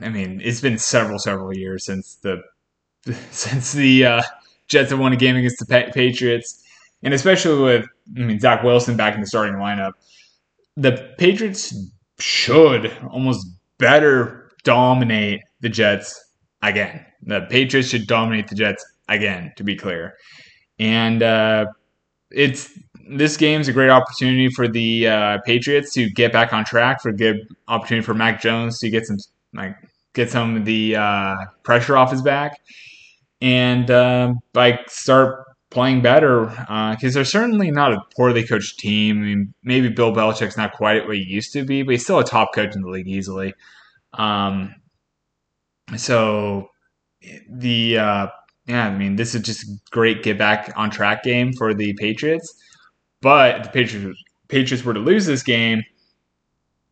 I 0.00 0.08
mean, 0.08 0.40
it's 0.42 0.60
been 0.60 0.78
several, 0.78 1.20
several 1.20 1.56
years 1.56 1.84
since 1.84 2.16
the 2.16 2.42
since 3.30 3.72
the 3.72 4.04
uh, 4.04 4.22
Jets 4.68 4.90
have 4.90 4.98
won 4.98 5.12
a 5.12 5.16
game 5.16 5.36
against 5.36 5.58
the 5.58 5.90
Patriots, 5.92 6.62
and 7.02 7.14
especially 7.14 7.62
with 7.62 7.86
I 8.16 8.20
mean 8.20 8.40
Zach 8.40 8.62
Wilson 8.62 8.96
back 8.96 9.14
in 9.14 9.20
the 9.20 9.26
starting 9.26 9.56
lineup, 9.56 9.92
the 10.76 11.14
Patriots 11.18 11.74
should 12.18 12.96
almost 13.10 13.46
better 13.78 14.50
dominate 14.64 15.40
the 15.60 15.68
Jets 15.68 16.32
again. 16.62 17.04
The 17.22 17.42
Patriots 17.50 17.88
should 17.88 18.06
dominate 18.06 18.48
the 18.48 18.54
Jets 18.54 18.84
again, 19.08 19.52
to 19.56 19.64
be 19.64 19.76
clear, 19.76 20.14
and 20.78 21.22
uh, 21.22 21.66
it's 22.30 22.70
this 23.10 23.36
game's 23.36 23.66
a 23.66 23.72
great 23.72 23.90
opportunity 23.90 24.48
for 24.48 24.68
the 24.68 25.08
uh, 25.08 25.38
Patriots 25.44 25.92
to 25.94 26.08
get 26.10 26.32
back 26.32 26.52
on 26.52 26.64
track. 26.64 27.00
For 27.02 27.08
a 27.08 27.16
good 27.16 27.38
opportunity 27.66 28.04
for 28.04 28.14
Mac 28.14 28.40
Jones 28.40 28.78
to 28.80 28.90
get 28.90 29.06
some 29.06 29.16
like 29.54 29.76
get 30.12 30.30
some 30.30 30.56
of 30.56 30.64
the 30.64 30.96
uh, 30.96 31.36
pressure 31.62 31.96
off 31.96 32.10
his 32.10 32.22
back, 32.22 32.60
and 33.40 33.90
uh, 33.90 34.34
like 34.54 34.90
start 34.90 35.44
playing 35.70 36.02
better 36.02 36.46
because 36.46 37.14
uh, 37.14 37.14
they're 37.14 37.24
certainly 37.24 37.70
not 37.70 37.92
a 37.92 38.00
poorly 38.16 38.46
coached 38.46 38.78
team. 38.78 39.18
I 39.18 39.26
mean, 39.26 39.54
maybe 39.62 39.88
Bill 39.88 40.12
Belichick's 40.12 40.56
not 40.56 40.72
quite 40.72 41.06
what 41.06 41.16
he 41.16 41.22
used 41.22 41.52
to 41.52 41.64
be, 41.64 41.82
but 41.82 41.92
he's 41.92 42.02
still 42.02 42.18
a 42.18 42.24
top 42.24 42.54
coach 42.54 42.74
in 42.74 42.82
the 42.82 42.88
league 42.88 43.08
easily. 43.08 43.54
Um, 44.14 44.74
so 45.96 46.68
the 47.48 47.98
uh, 47.98 48.26
yeah, 48.66 48.86
I 48.86 48.96
mean, 48.96 49.16
this 49.16 49.34
is 49.34 49.42
just 49.42 49.64
a 49.64 49.78
great 49.90 50.22
get 50.22 50.38
back 50.38 50.72
on 50.76 50.90
track 50.90 51.22
game 51.22 51.52
for 51.52 51.74
the 51.74 51.94
Patriots. 51.94 52.52
But 53.22 53.56
if 53.56 53.62
the 53.64 53.70
Patriots 53.70 54.22
Patriots 54.48 54.84
were 54.84 54.94
to 54.94 55.00
lose 55.00 55.26
this 55.26 55.42
game, 55.42 55.82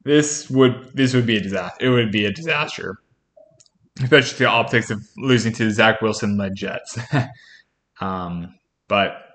this 0.05 0.49
would 0.51 0.91
this 0.95 1.15
would 1.15 1.27
be 1.27 1.37
a 1.37 1.41
disaster. 1.41 1.85
It 1.85 1.91
would 1.91 2.13
be 2.13 2.25
a 2.25 2.33
disaster 2.33 2.99
especially 4.03 4.45
the 4.45 4.51
optics 4.51 4.91
of 4.91 5.07
losing 5.17 5.53
to 5.55 5.71
Zach 5.71 6.01
Wilson 6.01 6.37
led 6.37 6.55
Jets. 6.55 6.99
um, 8.01 8.55
but 8.87 9.29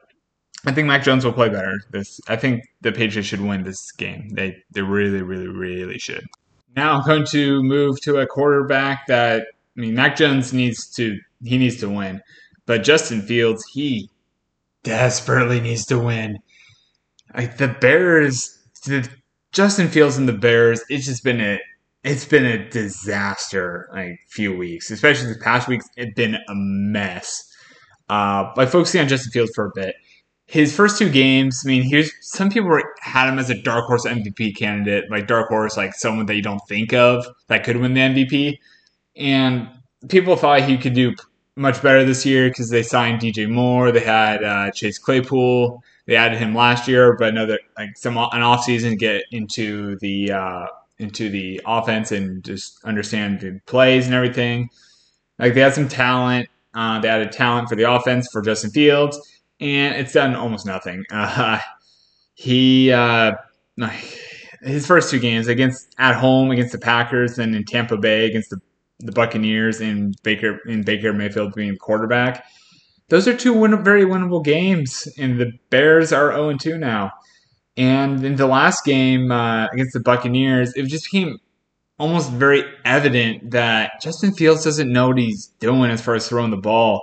I 0.65 0.71
think 0.71 0.87
Mac 0.87 1.03
Jones 1.03 1.25
will 1.25 1.33
play 1.33 1.49
better. 1.49 1.81
This 1.91 2.19
I 2.27 2.35
think 2.35 2.63
the 2.81 2.91
Patriots 2.91 3.27
should 3.27 3.41
win 3.41 3.63
this 3.63 3.91
game. 3.91 4.29
They 4.29 4.57
they 4.71 4.81
really 4.81 5.21
really 5.21 5.47
really 5.47 5.99
should. 5.99 6.25
Now 6.75 6.97
I'm 6.97 7.05
going 7.05 7.25
to 7.27 7.61
move 7.63 8.01
to 8.01 8.17
a 8.17 8.27
quarterback 8.27 9.07
that 9.07 9.47
I 9.77 9.79
mean 9.79 9.95
Mac 9.95 10.15
Jones 10.15 10.53
needs 10.53 10.87
to 10.95 11.19
he 11.43 11.57
needs 11.57 11.79
to 11.81 11.89
win, 11.89 12.21
but 12.65 12.83
Justin 12.83 13.21
Fields 13.21 13.63
he 13.73 14.09
desperately 14.83 15.59
needs 15.59 15.85
to 15.87 15.99
win. 15.99 16.39
Like 17.35 17.57
the 17.57 17.67
Bears, 17.67 18.57
the 18.85 19.09
Justin 19.51 19.89
Fields 19.89 20.17
and 20.17 20.29
the 20.29 20.33
Bears, 20.33 20.81
it's 20.89 21.05
just 21.05 21.23
been 21.23 21.41
a 21.41 21.59
it's 22.03 22.25
been 22.25 22.45
a 22.45 22.69
disaster 22.69 23.89
like 23.93 24.19
few 24.27 24.55
weeks, 24.55 24.91
especially 24.91 25.31
the 25.33 25.39
past 25.39 25.67
weeks. 25.67 25.87
It's 25.95 26.13
been 26.13 26.35
a 26.35 26.55
mess. 26.55 27.49
Uh, 28.09 28.53
by 28.55 28.65
focusing 28.65 29.01
on 29.01 29.07
Justin 29.07 29.31
Fields 29.31 29.51
for 29.55 29.67
a 29.67 29.71
bit, 29.73 29.95
his 30.45 30.75
first 30.75 30.97
two 30.97 31.09
games. 31.09 31.63
I 31.65 31.67
mean, 31.67 31.83
here's 31.83 32.11
some 32.21 32.49
people 32.49 32.77
had 32.99 33.29
him 33.29 33.39
as 33.39 33.49
a 33.49 33.61
dark 33.61 33.85
horse 33.85 34.05
MVP 34.05 34.57
candidate, 34.57 35.09
like 35.09 35.27
dark 35.27 35.47
horse, 35.47 35.77
like 35.77 35.93
someone 35.93 36.25
that 36.25 36.35
you 36.35 36.41
don't 36.41 36.61
think 36.67 36.93
of 36.93 37.25
that 37.47 37.63
could 37.63 37.77
win 37.77 37.93
the 37.93 38.01
MVP. 38.01 38.59
And 39.15 39.69
people 40.09 40.35
thought 40.35 40.63
he 40.63 40.77
could 40.77 40.93
do 40.93 41.15
much 41.55 41.81
better 41.81 42.03
this 42.03 42.25
year 42.25 42.49
because 42.49 42.69
they 42.69 42.83
signed 42.83 43.21
DJ 43.21 43.49
Moore. 43.49 43.91
They 43.91 44.01
had 44.01 44.43
uh, 44.43 44.71
Chase 44.71 44.97
Claypool. 44.97 45.81
They 46.05 46.17
added 46.17 46.37
him 46.37 46.53
last 46.53 46.87
year, 46.89 47.15
but 47.17 47.29
another 47.29 47.59
like 47.77 47.95
some 47.95 48.17
an 48.17 48.41
offseason 48.41 48.99
get 48.99 49.23
into 49.31 49.97
the 49.99 50.33
uh, 50.33 50.65
into 51.03 51.29
the 51.29 51.61
offense 51.65 52.11
and 52.11 52.43
just 52.43 52.83
understand 52.83 53.41
the 53.41 53.59
plays 53.65 54.05
and 54.05 54.15
everything. 54.15 54.69
Like 55.37 55.53
they 55.53 55.61
had 55.61 55.73
some 55.73 55.87
talent. 55.87 56.49
Uh, 56.73 56.99
they 56.99 57.07
added 57.07 57.31
talent 57.31 57.69
for 57.69 57.75
the 57.75 57.91
offense 57.91 58.27
for 58.31 58.41
Justin 58.41 58.71
Fields, 58.71 59.19
and 59.59 59.95
it's 59.95 60.13
done 60.13 60.35
almost 60.35 60.65
nothing. 60.65 61.03
Uh, 61.13 61.59
he 62.35 62.91
uh, 62.91 63.33
his 64.63 64.87
first 64.87 65.11
two 65.11 65.19
games 65.19 65.47
against 65.47 65.93
at 65.99 66.15
home 66.15 66.51
against 66.51 66.71
the 66.71 66.79
Packers 66.79 67.37
and 67.37 67.55
in 67.55 67.63
Tampa 67.63 67.97
Bay 67.97 68.25
against 68.25 68.49
the, 68.49 68.59
the 68.99 69.11
Buccaneers 69.11 69.81
and 69.81 70.15
Baker 70.23 70.59
in 70.67 70.83
Baker 70.83 71.13
Mayfield 71.13 71.53
being 71.53 71.77
quarterback. 71.77 72.43
Those 73.09 73.27
are 73.27 73.35
two 73.35 73.53
win- 73.53 73.83
very 73.83 74.05
winnable 74.05 74.43
games, 74.43 75.07
and 75.19 75.39
the 75.39 75.51
Bears 75.69 76.11
are 76.11 76.31
0 76.31 76.57
2 76.57 76.77
now. 76.77 77.11
And 77.75 78.23
in 78.23 78.35
the 78.35 78.47
last 78.47 78.85
game 78.85 79.31
uh, 79.31 79.67
against 79.67 79.93
the 79.93 79.99
Buccaneers, 79.99 80.73
it 80.73 80.85
just 80.87 81.11
became 81.11 81.39
almost 81.97 82.31
very 82.31 82.63
evident 82.85 83.51
that 83.51 83.93
Justin 84.01 84.33
Fields 84.33 84.63
doesn't 84.63 84.91
know 84.91 85.09
what 85.09 85.17
he's 85.17 85.47
doing 85.59 85.89
as 85.89 86.01
far 86.01 86.15
as 86.15 86.27
throwing 86.27 86.51
the 86.51 86.57
ball. 86.57 87.01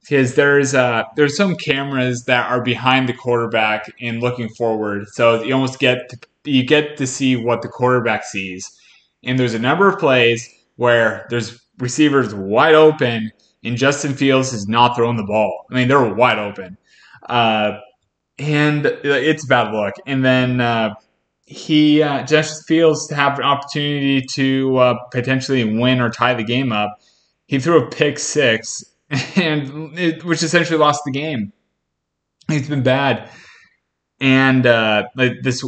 Because 0.00 0.34
there's 0.34 0.74
uh, 0.74 1.04
there's 1.14 1.36
some 1.36 1.54
cameras 1.54 2.24
that 2.24 2.50
are 2.50 2.60
behind 2.60 3.08
the 3.08 3.12
quarterback 3.12 3.92
and 4.00 4.20
looking 4.20 4.48
forward, 4.48 5.06
so 5.08 5.42
you 5.44 5.54
almost 5.54 5.78
get 5.78 6.08
to, 6.08 6.18
you 6.44 6.64
get 6.64 6.96
to 6.96 7.06
see 7.06 7.36
what 7.36 7.62
the 7.62 7.68
quarterback 7.68 8.24
sees. 8.24 8.68
And 9.22 9.38
there's 9.38 9.54
a 9.54 9.60
number 9.60 9.88
of 9.88 10.00
plays 10.00 10.48
where 10.74 11.26
there's 11.30 11.60
receivers 11.78 12.34
wide 12.34 12.74
open, 12.74 13.30
and 13.62 13.76
Justin 13.76 14.14
Fields 14.14 14.52
is 14.52 14.66
not 14.66 14.96
throwing 14.96 15.16
the 15.16 15.22
ball. 15.22 15.66
I 15.70 15.74
mean, 15.74 15.86
they're 15.86 16.12
wide 16.12 16.38
open. 16.38 16.78
Uh, 17.28 17.78
and 18.42 18.86
it's 18.86 19.46
bad 19.46 19.72
luck. 19.72 19.94
And 20.06 20.24
then 20.24 20.60
uh, 20.60 20.94
he 21.46 22.02
uh, 22.02 22.24
just 22.24 22.66
feels 22.66 23.06
to 23.08 23.14
have 23.14 23.38
an 23.38 23.44
opportunity 23.44 24.22
to 24.32 24.76
uh, 24.76 24.94
potentially 25.10 25.64
win 25.64 26.00
or 26.00 26.10
tie 26.10 26.34
the 26.34 26.44
game 26.44 26.72
up. 26.72 26.98
He 27.46 27.58
threw 27.58 27.84
a 27.84 27.90
pick 27.90 28.18
six, 28.18 28.84
and 29.36 29.96
it, 29.98 30.24
which 30.24 30.42
essentially 30.42 30.78
lost 30.78 31.02
the 31.04 31.12
game. 31.12 31.52
He's 32.48 32.68
been 32.68 32.82
bad, 32.82 33.30
and 34.20 34.66
uh, 34.66 35.04
this 35.14 35.64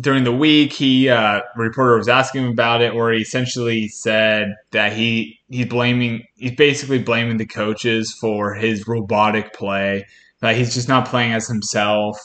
during 0.00 0.24
the 0.24 0.32
week, 0.32 0.72
he 0.72 1.08
uh, 1.08 1.40
reporter 1.56 1.96
was 1.96 2.08
asking 2.08 2.44
him 2.44 2.50
about 2.50 2.82
it, 2.82 2.94
where 2.94 3.12
he 3.12 3.20
essentially 3.20 3.88
said 3.88 4.54
that 4.72 4.92
he 4.92 5.38
he's 5.48 5.66
blaming 5.66 6.24
he's 6.36 6.54
basically 6.56 6.98
blaming 6.98 7.36
the 7.36 7.46
coaches 7.46 8.16
for 8.20 8.54
his 8.54 8.88
robotic 8.88 9.52
play, 9.52 10.06
that 10.40 10.56
he's 10.56 10.74
just 10.74 10.88
not 10.88 11.06
playing 11.06 11.32
as 11.32 11.46
himself, 11.46 12.18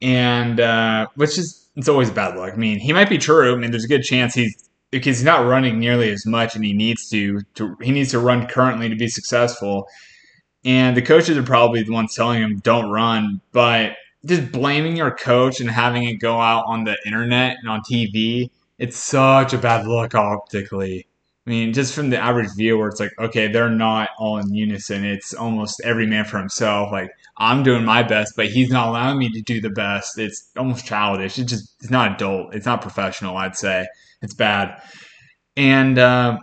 and 0.00 0.60
uh, 0.60 1.06
which 1.14 1.38
is 1.38 1.68
it's 1.76 1.88
always 1.88 2.10
bad 2.10 2.36
luck. 2.36 2.52
I 2.54 2.56
mean, 2.56 2.78
he 2.78 2.92
might 2.92 3.08
be 3.08 3.18
true. 3.18 3.54
I 3.54 3.56
mean, 3.56 3.70
there's 3.70 3.84
a 3.84 3.88
good 3.88 4.02
chance 4.02 4.34
he's 4.34 4.54
because 4.90 5.18
he's 5.18 5.24
not 5.24 5.46
running 5.46 5.78
nearly 5.78 6.10
as 6.10 6.24
much, 6.26 6.54
and 6.54 6.64
he 6.64 6.72
needs 6.72 7.08
to, 7.10 7.40
to 7.54 7.76
he 7.80 7.92
needs 7.92 8.10
to 8.12 8.18
run 8.18 8.46
currently 8.46 8.88
to 8.88 8.96
be 8.96 9.08
successful. 9.08 9.86
And 10.64 10.96
the 10.96 11.02
coaches 11.02 11.36
are 11.36 11.42
probably 11.42 11.82
the 11.82 11.92
ones 11.92 12.14
telling 12.14 12.42
him 12.42 12.58
don't 12.58 12.90
run, 12.90 13.40
but 13.52 13.92
just 14.24 14.50
blaming 14.50 14.96
your 14.96 15.14
coach 15.14 15.60
and 15.60 15.70
having 15.70 16.04
it 16.04 16.14
go 16.14 16.40
out 16.40 16.64
on 16.66 16.84
the 16.84 16.96
internet 17.06 17.56
and 17.60 17.70
on 17.70 17.82
TV, 17.90 18.50
it's 18.78 18.96
such 18.96 19.52
a 19.52 19.58
bad 19.58 19.86
look 19.86 20.14
optically. 20.14 21.06
I 21.46 21.50
mean, 21.50 21.72
just 21.72 21.94
from 21.94 22.10
the 22.10 22.18
average 22.18 22.48
viewer, 22.56 22.88
it's 22.88 22.98
like, 22.98 23.12
okay, 23.20 23.46
they're 23.46 23.70
not 23.70 24.08
all 24.18 24.38
in 24.38 24.52
unison. 24.52 25.04
It's 25.04 25.32
almost 25.32 25.80
every 25.84 26.06
man 26.06 26.24
for 26.24 26.38
himself. 26.38 26.90
Like, 26.90 27.10
I'm 27.36 27.62
doing 27.62 27.84
my 27.84 28.02
best, 28.02 28.32
but 28.36 28.48
he's 28.48 28.70
not 28.70 28.88
allowing 28.88 29.18
me 29.18 29.28
to 29.30 29.40
do 29.42 29.60
the 29.60 29.70
best. 29.70 30.18
It's 30.18 30.50
almost 30.56 30.86
childish. 30.86 31.38
It's 31.38 31.50
just, 31.50 31.76
it's 31.80 31.90
not 31.90 32.12
adult. 32.12 32.52
It's 32.52 32.66
not 32.66 32.82
professional, 32.82 33.36
I'd 33.36 33.56
say. 33.56 33.86
It's 34.22 34.34
bad. 34.34 34.82
And 35.56 36.00
uh, 36.00 36.38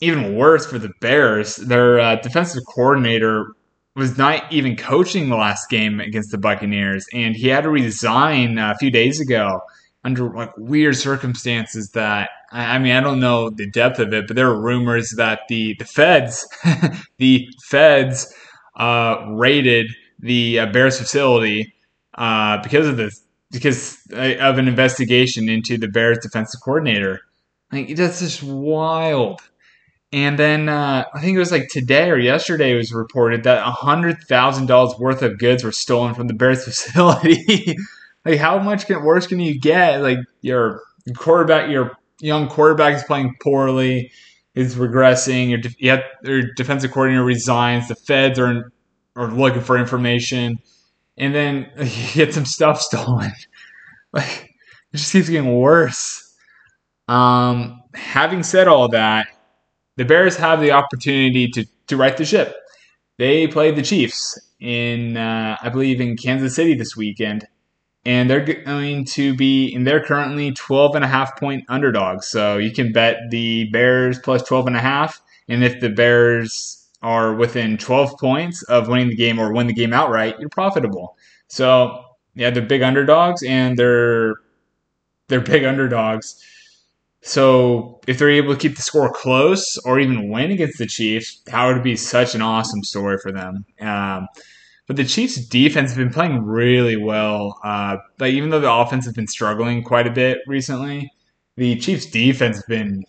even 0.00 0.36
worse 0.36 0.64
for 0.64 0.78
the 0.78 0.90
Bears, 1.00 1.56
their 1.56 2.00
uh, 2.00 2.16
defensive 2.16 2.62
coordinator 2.74 3.52
was 3.94 4.16
not 4.16 4.50
even 4.52 4.76
coaching 4.76 5.28
the 5.28 5.36
last 5.36 5.68
game 5.68 6.00
against 6.00 6.30
the 6.30 6.38
Buccaneers, 6.38 7.06
and 7.12 7.34
he 7.34 7.48
had 7.48 7.62
to 7.62 7.70
resign 7.70 8.58
a 8.58 8.76
few 8.78 8.90
days 8.90 9.20
ago 9.20 9.60
under 10.06 10.30
like 10.30 10.56
weird 10.56 10.96
circumstances. 10.96 11.90
That 11.90 12.30
I 12.52 12.78
mean, 12.78 12.92
I 12.92 13.00
don't 13.00 13.20
know 13.20 13.50
the 13.50 13.68
depth 13.68 13.98
of 13.98 14.14
it, 14.14 14.28
but 14.28 14.36
there 14.36 14.46
were 14.46 14.60
rumors 14.60 15.10
that 15.16 15.40
the 15.48 15.74
the 15.78 15.84
feds, 15.84 16.46
the 17.18 17.48
feds, 17.64 18.32
uh, 18.76 19.26
raided 19.30 19.88
the 20.20 20.60
uh, 20.60 20.66
Bears 20.66 20.98
facility 20.98 21.74
uh, 22.14 22.62
because 22.62 22.86
of 22.86 22.96
this, 22.96 23.20
because 23.50 23.98
uh, 24.12 24.36
of 24.38 24.58
an 24.58 24.68
investigation 24.68 25.48
into 25.48 25.76
the 25.76 25.88
Bears 25.88 26.18
defensive 26.22 26.60
coordinator. 26.64 27.20
Like 27.72 27.96
that's 27.96 28.20
just 28.20 28.44
wild. 28.44 29.40
And 30.12 30.38
then 30.38 30.68
uh, 30.68 31.04
I 31.12 31.20
think 31.20 31.34
it 31.34 31.40
was 31.40 31.50
like 31.50 31.66
today 31.68 32.10
or 32.10 32.16
yesterday 32.16 32.72
it 32.72 32.76
was 32.76 32.92
reported 32.92 33.42
that 33.42 33.60
hundred 33.64 34.18
thousand 34.28 34.66
dollars 34.66 34.94
worth 35.00 35.20
of 35.22 35.36
goods 35.38 35.64
were 35.64 35.72
stolen 35.72 36.14
from 36.14 36.28
the 36.28 36.34
Bears 36.34 36.64
facility. 36.64 37.76
Like 38.26 38.38
how 38.38 38.58
much 38.58 38.86
can, 38.86 39.02
worse 39.04 39.26
can 39.26 39.40
you 39.40 39.58
get? 39.58 40.02
Like 40.02 40.18
your 40.42 40.82
quarterback, 41.16 41.70
your 41.70 41.92
young 42.20 42.48
quarterback 42.48 42.94
is 42.94 43.04
playing 43.04 43.36
poorly, 43.40 44.10
is 44.54 44.74
regressing. 44.74 45.50
Your, 45.50 45.60
you 45.78 46.02
your 46.24 46.52
defensive 46.54 46.90
coordinator 46.90 47.24
resigns. 47.24 47.88
The 47.88 47.94
feds 47.94 48.38
are 48.38 48.50
in, 48.50 48.64
are 49.14 49.30
looking 49.30 49.62
for 49.62 49.78
information, 49.78 50.58
and 51.16 51.34
then 51.34 51.70
you 51.78 52.14
get 52.14 52.34
some 52.34 52.46
stuff 52.46 52.80
stolen. 52.80 53.32
Like 54.12 54.54
it 54.92 54.96
just 54.96 55.12
keeps 55.12 55.28
getting 55.28 55.58
worse. 55.58 56.34
Um, 57.06 57.82
having 57.92 58.42
said 58.42 58.66
all 58.66 58.88
that 58.90 59.26
the 59.96 60.04
Bears 60.06 60.36
have 60.36 60.60
the 60.60 60.70
opportunity 60.70 61.48
to, 61.48 61.66
to 61.88 61.96
right 61.96 62.16
the 62.16 62.24
ship. 62.24 62.56
They 63.18 63.46
play 63.46 63.72
the 63.72 63.82
Chiefs 63.82 64.38
in, 64.60 65.16
uh, 65.16 65.56
I 65.60 65.68
believe, 65.68 66.00
in 66.00 66.16
Kansas 66.16 66.54
City 66.54 66.74
this 66.74 66.96
weekend. 66.96 67.46
And 68.06 68.30
they're 68.30 68.44
going 68.44 69.04
to 69.06 69.34
be, 69.34 69.74
and 69.74 69.86
they're 69.86 70.02
currently 70.02 70.52
12 70.52 70.94
and 70.94 71.04
a 71.04 71.08
half 71.08 71.38
point 71.38 71.64
underdogs. 71.68 72.28
So 72.28 72.56
you 72.56 72.72
can 72.72 72.92
bet 72.92 73.16
the 73.30 73.64
Bears 73.72 74.18
plus 74.18 74.42
12 74.42 74.68
and 74.68 74.76
a 74.76 74.80
half. 74.80 75.20
And 75.48 75.62
if 75.62 75.80
the 75.80 75.90
Bears 75.90 76.88
are 77.02 77.34
within 77.34 77.76
12 77.76 78.18
points 78.18 78.62
of 78.64 78.88
winning 78.88 79.08
the 79.08 79.16
game 79.16 79.38
or 79.38 79.52
win 79.52 79.66
the 79.66 79.74
game 79.74 79.92
outright, 79.92 80.36
you're 80.40 80.48
profitable. 80.48 81.18
So 81.48 82.04
yeah, 82.34 82.50
they're 82.50 82.62
big 82.62 82.82
underdogs 82.82 83.42
and 83.42 83.76
they're, 83.76 84.36
they're 85.28 85.40
big 85.40 85.64
underdogs 85.64 86.42
so 87.26 88.00
if 88.06 88.20
they're 88.20 88.30
able 88.30 88.54
to 88.54 88.60
keep 88.60 88.76
the 88.76 88.82
score 88.82 89.12
close 89.12 89.78
or 89.78 89.98
even 89.98 90.30
win 90.30 90.52
against 90.52 90.78
the 90.78 90.86
Chiefs, 90.86 91.42
that 91.46 91.66
would 91.66 91.82
be 91.82 91.96
such 91.96 92.36
an 92.36 92.40
awesome 92.40 92.84
story 92.84 93.18
for 93.18 93.32
them. 93.32 93.64
Um, 93.80 94.28
but 94.86 94.96
the 94.96 95.04
Chiefs' 95.04 95.44
defense 95.46 95.90
has 95.90 95.98
been 95.98 96.12
playing 96.12 96.44
really 96.44 96.96
well. 96.96 97.58
Uh, 97.64 97.96
but 98.18 98.30
even 98.30 98.50
though 98.50 98.60
the 98.60 98.72
offense 98.72 99.04
has 99.04 99.14
been 99.14 99.26
struggling 99.26 99.82
quite 99.82 100.06
a 100.06 100.12
bit 100.12 100.38
recently, 100.46 101.12
the 101.56 101.76
Chiefs' 101.76 102.06
defense 102.06 102.56
has 102.56 102.64
been 102.66 103.04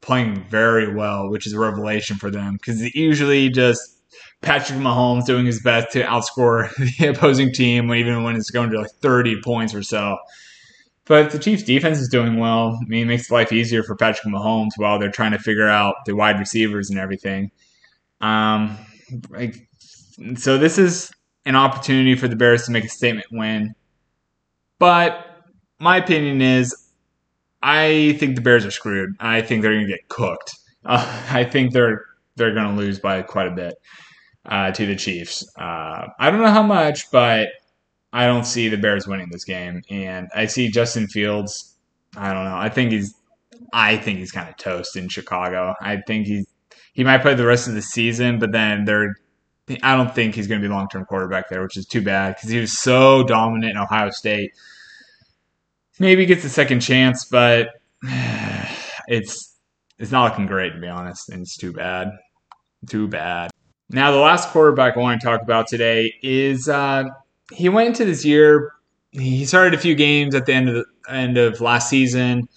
playing 0.00 0.44
very 0.48 0.92
well, 0.94 1.28
which 1.30 1.46
is 1.46 1.52
a 1.52 1.58
revelation 1.58 2.16
for 2.16 2.30
them 2.30 2.54
because 2.54 2.80
usually 2.94 3.48
just 3.48 4.00
Patrick 4.40 4.78
Mahomes 4.78 5.26
doing 5.26 5.46
his 5.46 5.60
best 5.62 5.92
to 5.92 6.02
outscore 6.02 6.74
the 6.98 7.08
opposing 7.08 7.52
team, 7.52 7.92
even 7.92 8.24
when 8.24 8.34
it's 8.36 8.50
going 8.50 8.70
to 8.70 8.80
like 8.80 8.90
30 9.02 9.40
points 9.42 9.74
or 9.74 9.82
so. 9.82 10.18
But 11.04 11.30
the 11.30 11.38
Chiefs' 11.38 11.62
defense 11.62 11.98
is 11.98 12.08
doing 12.08 12.38
well. 12.38 12.78
I 12.80 12.84
mean, 12.86 13.02
it 13.02 13.06
makes 13.06 13.30
life 13.30 13.52
easier 13.52 13.82
for 13.82 13.96
Patrick 13.96 14.32
Mahomes 14.32 14.70
while 14.76 14.98
they're 14.98 15.10
trying 15.10 15.32
to 15.32 15.38
figure 15.38 15.68
out 15.68 15.96
the 16.06 16.14
wide 16.14 16.38
receivers 16.38 16.88
and 16.88 16.98
everything. 16.98 17.50
Um, 18.20 18.78
like, 19.30 19.68
so 20.36 20.56
this 20.56 20.78
is 20.78 21.10
an 21.44 21.56
opportunity 21.56 22.14
for 22.14 22.28
the 22.28 22.36
Bears 22.36 22.64
to 22.66 22.72
make 22.72 22.84
a 22.84 22.88
statement 22.88 23.26
win. 23.30 23.74
But 24.78 25.26
my 25.78 25.96
opinion 25.96 26.40
is, 26.42 26.74
I 27.62 28.16
think 28.18 28.36
the 28.36 28.40
Bears 28.40 28.64
are 28.64 28.70
screwed. 28.70 29.14
I 29.20 29.42
think 29.42 29.62
they're 29.62 29.72
going 29.72 29.86
to 29.86 29.92
get 29.92 30.08
cooked. 30.08 30.54
Uh, 30.84 31.22
I 31.30 31.44
think 31.44 31.72
they're 31.72 32.04
they're 32.36 32.54
going 32.54 32.74
to 32.74 32.80
lose 32.80 32.98
by 32.98 33.22
quite 33.22 33.48
a 33.48 33.50
bit 33.50 33.74
uh, 34.46 34.70
to 34.72 34.86
the 34.86 34.96
Chiefs. 34.96 35.46
Uh, 35.58 36.06
I 36.18 36.30
don't 36.30 36.40
know 36.40 36.48
how 36.48 36.62
much, 36.62 37.10
but 37.10 37.48
I 38.12 38.26
don't 38.26 38.44
see 38.44 38.68
the 38.68 38.76
Bears 38.76 39.06
winning 39.06 39.28
this 39.30 39.44
game, 39.44 39.82
and 39.90 40.28
I 40.34 40.46
see 40.46 40.70
Justin 40.70 41.06
Fields. 41.06 41.76
I 42.16 42.32
don't 42.32 42.44
know. 42.44 42.56
I 42.56 42.68
think 42.68 42.92
he's. 42.92 43.14
I 43.72 43.98
think 43.98 44.18
he's 44.18 44.32
kind 44.32 44.48
of 44.48 44.56
toast 44.56 44.96
in 44.96 45.08
Chicago. 45.08 45.74
I 45.80 45.98
think 46.06 46.26
he's. 46.26 46.46
He 46.92 47.04
might 47.04 47.22
play 47.22 47.34
the 47.34 47.46
rest 47.46 47.68
of 47.68 47.74
the 47.74 47.82
season, 47.82 48.38
but 48.38 48.52
then 48.52 48.84
they're. 48.84 49.16
I 49.82 49.96
don't 49.96 50.14
think 50.14 50.34
he's 50.34 50.46
going 50.46 50.60
to 50.60 50.66
be 50.66 50.72
long 50.72 50.88
term 50.88 51.04
quarterback 51.04 51.48
there, 51.48 51.62
which 51.62 51.76
is 51.76 51.86
too 51.86 52.02
bad 52.02 52.36
because 52.36 52.50
he 52.50 52.58
was 52.58 52.78
so 52.78 53.22
dominant 53.24 53.72
in 53.72 53.76
Ohio 53.76 54.10
State. 54.10 54.52
Maybe 55.98 56.26
gets 56.26 56.44
a 56.44 56.48
second 56.48 56.80
chance, 56.80 57.24
but 57.24 57.68
it's 59.08 59.56
it's 59.98 60.10
not 60.10 60.30
looking 60.30 60.46
great 60.46 60.72
to 60.72 60.80
be 60.80 60.88
honest, 60.88 61.28
and 61.28 61.42
it's 61.42 61.56
too 61.56 61.72
bad. 61.72 62.10
Too 62.88 63.08
bad. 63.08 63.50
Now, 63.90 64.12
the 64.12 64.18
last 64.18 64.48
quarterback 64.50 64.96
I 64.96 65.00
want 65.00 65.20
to 65.20 65.26
talk 65.26 65.42
about 65.42 65.66
today 65.66 66.14
is 66.22 66.68
uh, 66.68 67.04
he 67.52 67.68
went 67.68 67.88
into 67.88 68.04
this 68.04 68.24
year. 68.24 68.72
He 69.10 69.44
started 69.44 69.74
a 69.74 69.78
few 69.78 69.94
games 69.94 70.34
at 70.34 70.46
the 70.46 70.52
end 70.52 70.68
of 70.68 70.74
the 70.76 71.12
end 71.12 71.36
of 71.36 71.60
last 71.60 71.90
season, 71.90 72.48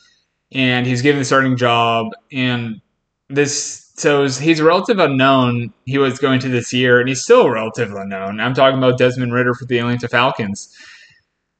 and 0.51 0.85
he's 0.85 1.01
given 1.01 1.19
the 1.19 1.25
starting 1.25 1.57
job. 1.57 2.11
And 2.31 2.81
this, 3.29 3.91
so 3.95 4.27
he's 4.27 4.61
relative 4.61 4.99
unknown. 4.99 5.73
He 5.85 5.97
was 5.97 6.19
going 6.19 6.39
to 6.41 6.49
this 6.49 6.73
year, 6.73 6.99
and 6.99 7.07
he's 7.07 7.23
still 7.23 7.49
relative 7.49 7.93
unknown. 7.93 8.39
I'm 8.39 8.53
talking 8.53 8.77
about 8.77 8.97
Desmond 8.97 9.33
Ridder 9.33 9.53
for 9.53 9.65
the 9.65 9.79
Atlanta 9.79 10.07
Falcons. 10.07 10.75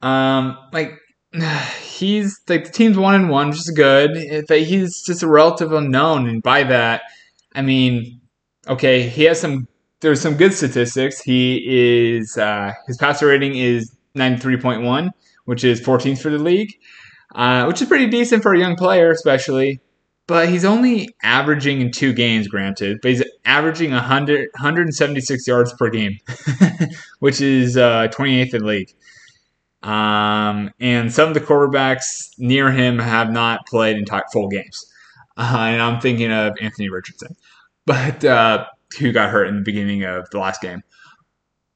Um, 0.02 0.58
like 0.72 0.92
he's 1.82 2.38
like 2.48 2.64
the 2.64 2.70
team's 2.70 2.98
one 2.98 3.14
and 3.14 3.30
one, 3.30 3.48
which 3.48 3.58
is 3.58 3.72
good. 3.74 4.44
But 4.48 4.62
he's 4.62 5.02
just 5.04 5.22
a 5.22 5.28
relative 5.28 5.72
unknown, 5.72 6.28
and 6.28 6.42
by 6.42 6.64
that, 6.64 7.02
I 7.54 7.62
mean, 7.62 8.20
okay, 8.68 9.08
he 9.08 9.24
has 9.24 9.40
some 9.40 9.68
there's 10.00 10.20
some 10.20 10.36
good 10.36 10.52
statistics. 10.52 11.20
He 11.20 12.16
is 12.16 12.36
uh, 12.36 12.72
his 12.86 12.98
passer 12.98 13.26
rating 13.26 13.56
is 13.56 13.94
93.1, 14.16 15.08
which 15.46 15.64
is 15.64 15.80
14th 15.80 16.20
for 16.20 16.30
the 16.30 16.38
league, 16.38 16.72
uh, 17.34 17.64
which 17.64 17.80
is 17.82 17.88
pretty 17.88 18.06
decent 18.06 18.42
for 18.42 18.54
a 18.54 18.58
young 18.58 18.76
player, 18.76 19.10
especially. 19.10 19.80
But 20.26 20.48
he's 20.48 20.64
only 20.64 21.10
averaging 21.22 21.82
in 21.82 21.90
two 21.90 22.14
games, 22.14 22.48
granted, 22.48 23.00
but 23.02 23.10
he's 23.10 23.22
averaging 23.44 23.90
100, 23.90 24.48
176 24.54 25.46
yards 25.46 25.72
per 25.74 25.90
game, 25.90 26.18
which 27.18 27.42
is 27.42 27.76
uh, 27.76 28.08
28th 28.08 28.54
in 28.54 28.60
the 28.60 28.66
league. 28.66 28.94
Um, 29.82 30.70
and 30.80 31.12
some 31.12 31.28
of 31.28 31.34
the 31.34 31.40
quarterbacks 31.40 32.30
near 32.38 32.72
him 32.72 32.98
have 32.98 33.30
not 33.30 33.66
played 33.66 33.98
entire 33.98 34.24
full 34.32 34.48
games. 34.48 34.90
Uh, 35.36 35.58
and 35.58 35.82
I'm 35.82 36.00
thinking 36.00 36.32
of 36.32 36.54
Anthony 36.58 36.88
Richardson. 36.88 37.36
But 37.84 38.24
uh, 38.24 38.64
who 38.98 39.12
got 39.12 39.30
hurt 39.30 39.48
in 39.48 39.56
the 39.56 39.62
beginning 39.62 40.04
of 40.04 40.28
the 40.30 40.38
last 40.38 40.60
game. 40.62 40.82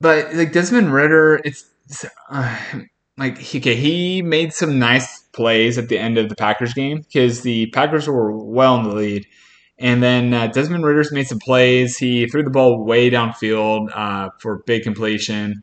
But 0.00 0.34
like 0.34 0.52
Desmond 0.52 0.92
Ridder, 0.92 1.40
it's, 1.44 1.66
it's 1.86 2.06
like 3.18 3.38
okay, 3.38 3.74
he 3.74 4.22
made 4.22 4.52
some 4.52 4.78
nice 4.78 5.22
plays 5.32 5.76
at 5.76 5.88
the 5.88 5.98
end 5.98 6.18
of 6.18 6.28
the 6.28 6.36
Packers 6.36 6.72
game 6.72 7.02
because 7.02 7.42
the 7.42 7.66
Packers 7.70 8.06
were 8.08 8.32
well 8.32 8.76
in 8.76 8.84
the 8.84 8.94
lead. 8.94 9.26
And 9.80 10.02
then 10.02 10.34
uh, 10.34 10.48
Desmond 10.48 10.84
Ridder's 10.84 11.12
made 11.12 11.26
some 11.28 11.38
plays. 11.38 11.98
He 11.98 12.26
threw 12.28 12.42
the 12.42 12.50
ball 12.50 12.84
way 12.84 13.10
downfield 13.10 13.88
uh, 13.94 14.30
for 14.40 14.62
big 14.66 14.82
completion, 14.82 15.62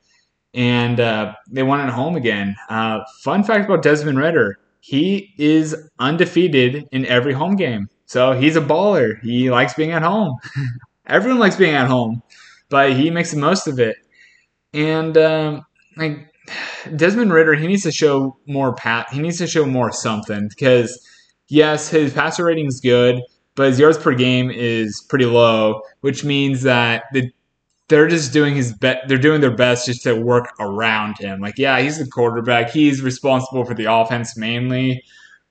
and 0.54 1.00
uh, 1.00 1.34
they 1.50 1.63
won 1.63 1.82
at 1.82 1.89
home 1.89 2.15
again. 2.15 2.56
Uh, 2.70 3.00
fun 3.22 3.44
fact 3.44 3.65
about 3.65 3.82
Desmond 3.84 4.18
Ridder: 4.18 4.58
he 4.80 5.34
is 5.38 5.76
undefeated 6.00 6.88
in 6.91 7.06
every 7.06 7.34
home 7.34 7.56
game. 7.56 7.88
So 8.06 8.34
he's 8.34 8.56
a 8.56 8.62
baller. 8.62 9.20
He 9.22 9.50
likes 9.50 9.74
being 9.74 9.91
at 9.91 10.04
home. 10.04 10.38
Everyone 11.08 11.39
likes 11.39 11.56
being 11.56 11.76
at 11.76 11.88
home, 11.88 12.22
but 12.70 12.94
he 12.94 13.10
makes 13.12 13.32
the 13.32 13.38
most 13.38 13.68
of 13.68 13.80
it. 13.80 13.98
And 14.74 15.18
um, 15.18 15.65
like 15.98 16.32
Desmond 16.95 17.34
Ridder, 17.34 17.55
he 17.55 17.67
needs 17.67 17.84
to 17.84 17.91
show 17.91 18.38
more 18.47 18.73
pat. 18.73 19.10
He 19.12 19.19
needs 19.19 19.38
to 19.39 19.47
show 19.47 19.65
more 19.65 19.91
something 19.91 20.47
because 20.49 20.99
yes, 21.47 21.89
his 21.89 22.13
passer 22.13 22.45
rating 22.45 22.67
is 22.67 22.79
good, 22.79 23.21
but 23.55 23.67
his 23.67 23.79
yards 23.79 23.97
per 23.97 24.13
game 24.13 24.51
is 24.51 25.01
pretty 25.10 25.25
low, 25.25 25.81
which 26.01 26.23
means 26.23 26.63
that 26.63 27.03
the, 27.13 27.31
they're 27.88 28.08
just 28.08 28.34
doing 28.34 28.55
his 28.55 28.73
bet. 28.73 29.03
They're 29.08 29.17
doing 29.17 29.41
their 29.41 29.55
best 29.55 29.86
just 29.86 30.03
to 30.03 30.13
work 30.15 30.53
around 30.60 31.17
him. 31.17 31.39
Like, 31.39 31.58
yeah, 31.58 31.79
he's 31.79 31.99
the 31.99 32.08
quarterback. 32.08 32.71
He's 32.71 33.01
responsible 33.01 33.65
for 33.65 33.73
the 33.73 33.91
offense 33.91 34.38
mainly, 34.38 35.03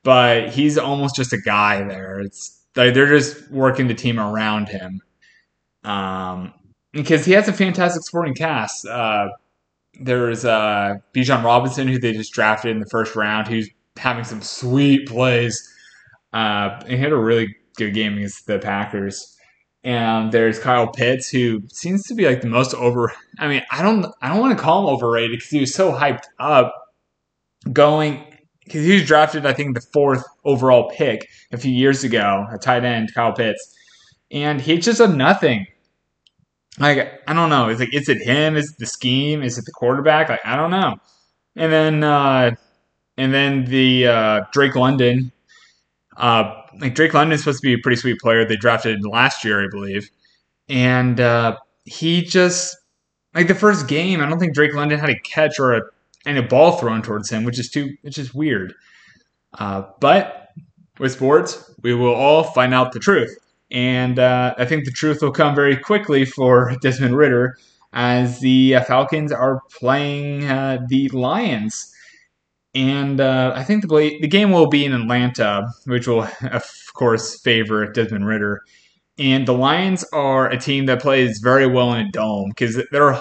but 0.03 0.51
he's 0.51 0.77
almost 0.77 1.17
just 1.17 1.33
a 1.33 1.39
guy 1.39 1.83
there. 1.85 2.21
It's 2.21 2.61
like 2.77 2.95
they're 2.95 3.07
just 3.07 3.51
working 3.51 3.89
the 3.89 3.95
team 3.95 4.19
around 4.19 4.69
him. 4.69 5.01
Um, 5.85 6.53
because 6.93 7.25
he 7.25 7.33
has 7.33 7.49
a 7.49 7.53
fantastic 7.53 8.03
sporting 8.05 8.35
cast. 8.35 8.87
Uh, 8.87 9.29
there's 10.01 10.45
uh, 10.45 10.97
Bijan 11.15 11.45
Robinson, 11.45 11.89
who 11.89 11.99
they 11.99 12.13
just 12.13 12.33
drafted 12.33 12.71
in 12.71 12.81
the 12.81 12.89
first 12.91 13.15
round, 13.17 13.49
who's 13.49 13.69
having 13.97 14.25
some 14.25 14.43
sweet 14.43 15.09
plays. 15.09 15.71
Uh, 16.33 16.81
and 16.81 16.91
he 16.91 16.97
had 16.99 17.13
a 17.13 17.17
really 17.17 17.55
good 17.77 17.95
game 17.95 18.17
against 18.17 18.47
the 18.47 18.59
Packers. 18.59 19.37
And 19.83 20.33
there's 20.33 20.59
Kyle 20.59 20.89
Pitts, 20.89 21.29
who 21.29 21.63
seems 21.69 22.05
to 22.07 22.15
be 22.15 22.27
like 22.27 22.41
the 22.41 22.49
most 22.49 22.75
over. 22.75 23.13
I 23.39 23.49
mean, 23.49 23.63
I 23.71 23.83
don't, 23.83 24.07
I 24.23 24.29
don't 24.29 24.41
want 24.41 24.57
to 24.57 24.63
call 24.63 24.89
him 24.89 24.95
overrated 24.95 25.39
because 25.39 25.51
he 25.51 25.61
was 25.61 25.75
so 25.75 25.93
hyped 25.93 26.25
up 26.39 26.75
going 27.73 28.25
because 28.65 28.85
he 28.85 28.95
was 28.95 29.07
drafted, 29.07 29.47
I 29.47 29.53
think, 29.53 29.75
the 29.75 29.87
fourth 29.93 30.25
overall 30.45 30.91
pick 30.91 31.29
a 31.53 31.59
few 31.59 31.73
years 31.73 32.03
ago, 32.03 32.47
a 32.51 32.59
tight 32.59 32.85
end, 32.85 33.13
Kyle 33.15 33.33
Pitts, 33.33 33.77
and 34.31 34.61
he 34.61 34.79
just 34.79 34.99
done 34.99 35.19
nothing. 35.19 35.67
Like 36.79 37.23
I 37.29 37.33
don't 37.33 37.51
know, 37.51 37.69
It's 37.69 37.81
like 37.81 37.95
is 37.95 38.09
it 38.09 38.23
him? 38.23 38.57
Is 38.57 38.73
it 38.73 38.79
the 38.79 38.87
scheme? 38.87 39.43
Is 39.43 39.59
it 39.59 39.65
the 39.65 39.73
quarterback? 39.73 40.29
Like 40.29 40.45
I 40.45 40.57
don't 40.57 40.71
know. 40.71 40.97
And 41.57 41.73
then 41.73 42.05
uh, 42.05 42.57
and 43.17 43.33
then 43.33 43.65
the 43.67 44.09
uh, 44.09 44.41
Drake 44.53 44.75
London, 44.75 45.31
uh, 46.17 46.63
like 46.81 46.95
Drake 46.95 47.15
London 47.15 47.33
is 47.33 47.41
supposed 47.41 47.61
to 47.61 47.67
be 47.67 47.75
a 47.75 47.79
pretty 47.79 47.97
sweet 47.97 48.19
player. 48.21 48.45
They 48.45 48.57
drafted 48.57 49.07
last 49.07 49.45
year, 49.45 49.65
I 49.65 49.69
believe, 49.71 50.11
and 50.69 51.21
uh, 51.21 51.57
he 51.85 52.23
just 52.23 52.77
like 53.35 53.47
the 53.47 53.55
first 53.55 53.87
game. 53.87 54.21
I 54.21 54.29
don't 54.29 54.41
think 54.41 54.55
Drake 54.55 54.75
London 54.75 54.99
had 54.99 55.11
a 55.11 55.19
catch 55.21 55.61
or 55.61 55.75
a 55.75 55.83
and 56.27 56.39
a 56.39 56.43
ball 56.43 56.73
thrown 56.73 57.03
towards 57.03 57.31
him, 57.31 57.45
which 57.45 57.59
is 57.59 57.69
too, 57.69 57.97
which 58.03 58.19
is 58.19 58.35
weird. 58.35 58.75
Uh, 59.59 59.85
but 60.01 60.49
with 60.99 61.13
sports, 61.13 61.73
we 61.83 61.95
will 61.95 62.15
all 62.15 62.43
find 62.43 62.75
out 62.75 62.93
the 62.93 62.99
truth, 62.99 63.37
and 63.71 64.19
uh, 64.19 64.55
I 64.57 64.65
think 64.65 64.85
the 64.85 64.91
truth 64.91 65.23
will 65.23 65.33
come 65.33 65.55
very 65.55 65.77
quickly 65.77 66.25
for 66.25 66.75
Desmond 66.83 67.17
Ridder 67.17 67.57
as 67.93 68.41
the 68.41 68.77
uh, 68.77 68.85
Falcons 68.85 69.33
are 69.33 69.61
playing 69.71 70.45
uh, 70.45 70.79
the 70.89 71.09
Lions. 71.11 71.93
And 72.75 73.21
uh, 73.21 73.53
I 73.55 73.63
think 73.63 73.83
the, 73.83 74.19
the 74.21 74.29
game 74.29 74.51
will 74.51 74.69
be 74.69 74.85
in 74.85 74.93
Atlanta, 74.93 75.69
which 75.87 76.09
will, 76.09 76.27
of 76.43 76.65
course, 76.95 77.41
favor 77.41 77.87
Desmond 77.91 78.27
Ridder. 78.27 78.63
And 79.17 79.47
the 79.47 79.55
Lions 79.55 80.05
are 80.13 80.51
a 80.51 80.59
team 80.59 80.87
that 80.87 81.01
plays 81.01 81.39
very 81.43 81.67
well 81.69 81.93
in 81.95 82.07
a 82.07 82.11
dome 82.11 82.49
because 82.49 82.83
they're 82.91 83.17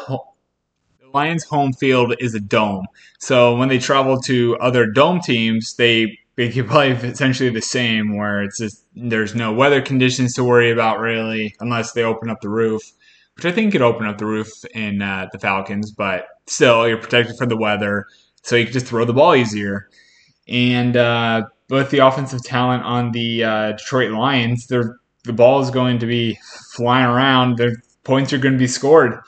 Lions' 1.14 1.44
home 1.44 1.74
field 1.74 2.16
is 2.20 2.34
a 2.34 2.40
dome. 2.40 2.88
So 3.20 3.56
when 3.56 3.70
they 3.70 3.78
travel 3.78 4.20
to 4.22 4.58
other 4.58 4.88
dome 4.88 5.20
teams, 5.22 5.76
they 5.76 6.18
they 6.36 6.50
can 6.50 6.68
play 6.68 6.92
essentially 6.92 7.50
the 7.50 7.62
same, 7.62 8.18
where 8.18 8.42
it's 8.44 8.60
just 8.60 8.86
there's 8.96 9.36
no 9.36 9.54
weather 9.54 9.82
conditions 9.82 10.34
to 10.36 10.44
worry 10.44 10.72
about 10.72 11.00
really, 11.00 11.56
unless 11.60 11.94
they 11.94 12.04
open 12.04 12.30
up 12.30 12.42
the 12.42 12.50
roof, 12.50 12.82
which 13.36 13.46
I 13.46 13.52
think 13.52 13.72
could 13.72 13.82
open 13.82 14.08
up 14.08 14.18
the 14.18 14.26
roof 14.26 14.50
in 14.74 15.02
uh, 15.02 15.28
the 15.32 15.40
Falcons. 15.40 15.92
But 15.92 16.26
still, 16.48 16.88
you're 16.88 16.98
protected 16.98 17.38
from 17.38 17.50
the 17.50 17.58
weather, 17.58 18.06
so 18.42 18.56
you 18.56 18.66
can 18.66 18.74
just 18.74 18.88
throw 18.88 19.06
the 19.06 19.14
ball 19.14 19.36
easier. 19.36 19.90
And 20.48 20.98
uh, 20.98 21.44
both 21.68 21.90
the 21.90 22.00
offensive 22.00 22.44
talent 22.44 22.84
on 22.84 23.12
the 23.12 23.44
uh, 23.44 23.72
Detroit 23.74 24.12
Lions, 24.12 24.68
the 24.68 24.98
ball 25.26 25.62
is 25.62 25.70
going 25.70 26.00
to 26.00 26.06
be 26.06 26.38
flying 26.74 27.06
around. 27.06 27.58
The 27.58 27.78
points 28.04 28.34
are 28.34 28.38
going 28.38 28.54
to 28.54 28.60
be 28.60 28.68
scored 28.68 29.20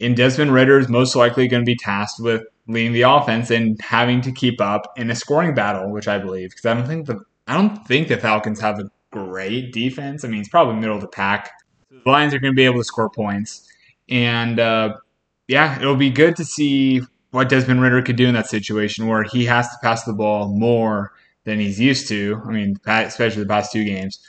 and 0.00 0.16
Desmond 0.16 0.52
Ridder 0.52 0.78
is 0.78 0.88
most 0.88 1.16
likely 1.16 1.48
going 1.48 1.62
to 1.62 1.66
be 1.66 1.76
tasked 1.76 2.20
with 2.20 2.42
leading 2.68 2.92
the 2.92 3.02
offense 3.02 3.50
and 3.50 3.80
having 3.80 4.20
to 4.20 4.30
keep 4.30 4.60
up 4.60 4.92
in 4.96 5.10
a 5.10 5.14
scoring 5.14 5.54
battle, 5.54 5.90
which 5.90 6.06
I 6.06 6.18
believe 6.18 6.50
because 6.50 6.66
I 6.66 6.74
don't 6.74 6.86
think 6.86 7.06
the 7.06 7.20
I 7.46 7.54
don't 7.54 7.86
think 7.86 8.08
the 8.08 8.18
Falcons 8.18 8.60
have 8.60 8.78
a 8.78 8.90
great 9.10 9.72
defense. 9.72 10.24
I 10.24 10.28
mean, 10.28 10.40
it's 10.40 10.50
probably 10.50 10.74
middle 10.76 10.96
of 10.96 11.00
the 11.00 11.08
pack. 11.08 11.50
The 11.90 12.10
Lions 12.10 12.34
are 12.34 12.38
going 12.38 12.52
to 12.52 12.56
be 12.56 12.66
able 12.66 12.78
to 12.78 12.84
score 12.84 13.08
points, 13.08 13.66
and 14.08 14.60
uh, 14.60 14.96
yeah, 15.48 15.80
it'll 15.80 15.96
be 15.96 16.10
good 16.10 16.36
to 16.36 16.44
see 16.44 17.00
what 17.30 17.48
Desmond 17.48 17.80
Ridder 17.80 18.02
could 18.02 18.16
do 18.16 18.26
in 18.26 18.34
that 18.34 18.48
situation 18.48 19.06
where 19.06 19.22
he 19.22 19.44
has 19.46 19.68
to 19.70 19.76
pass 19.82 20.04
the 20.04 20.12
ball 20.12 20.48
more 20.48 21.12
than 21.44 21.58
he's 21.58 21.80
used 21.80 22.08
to. 22.08 22.40
I 22.46 22.50
mean, 22.50 22.76
especially 22.86 23.42
the 23.42 23.48
past 23.48 23.72
two 23.72 23.84
games. 23.84 24.20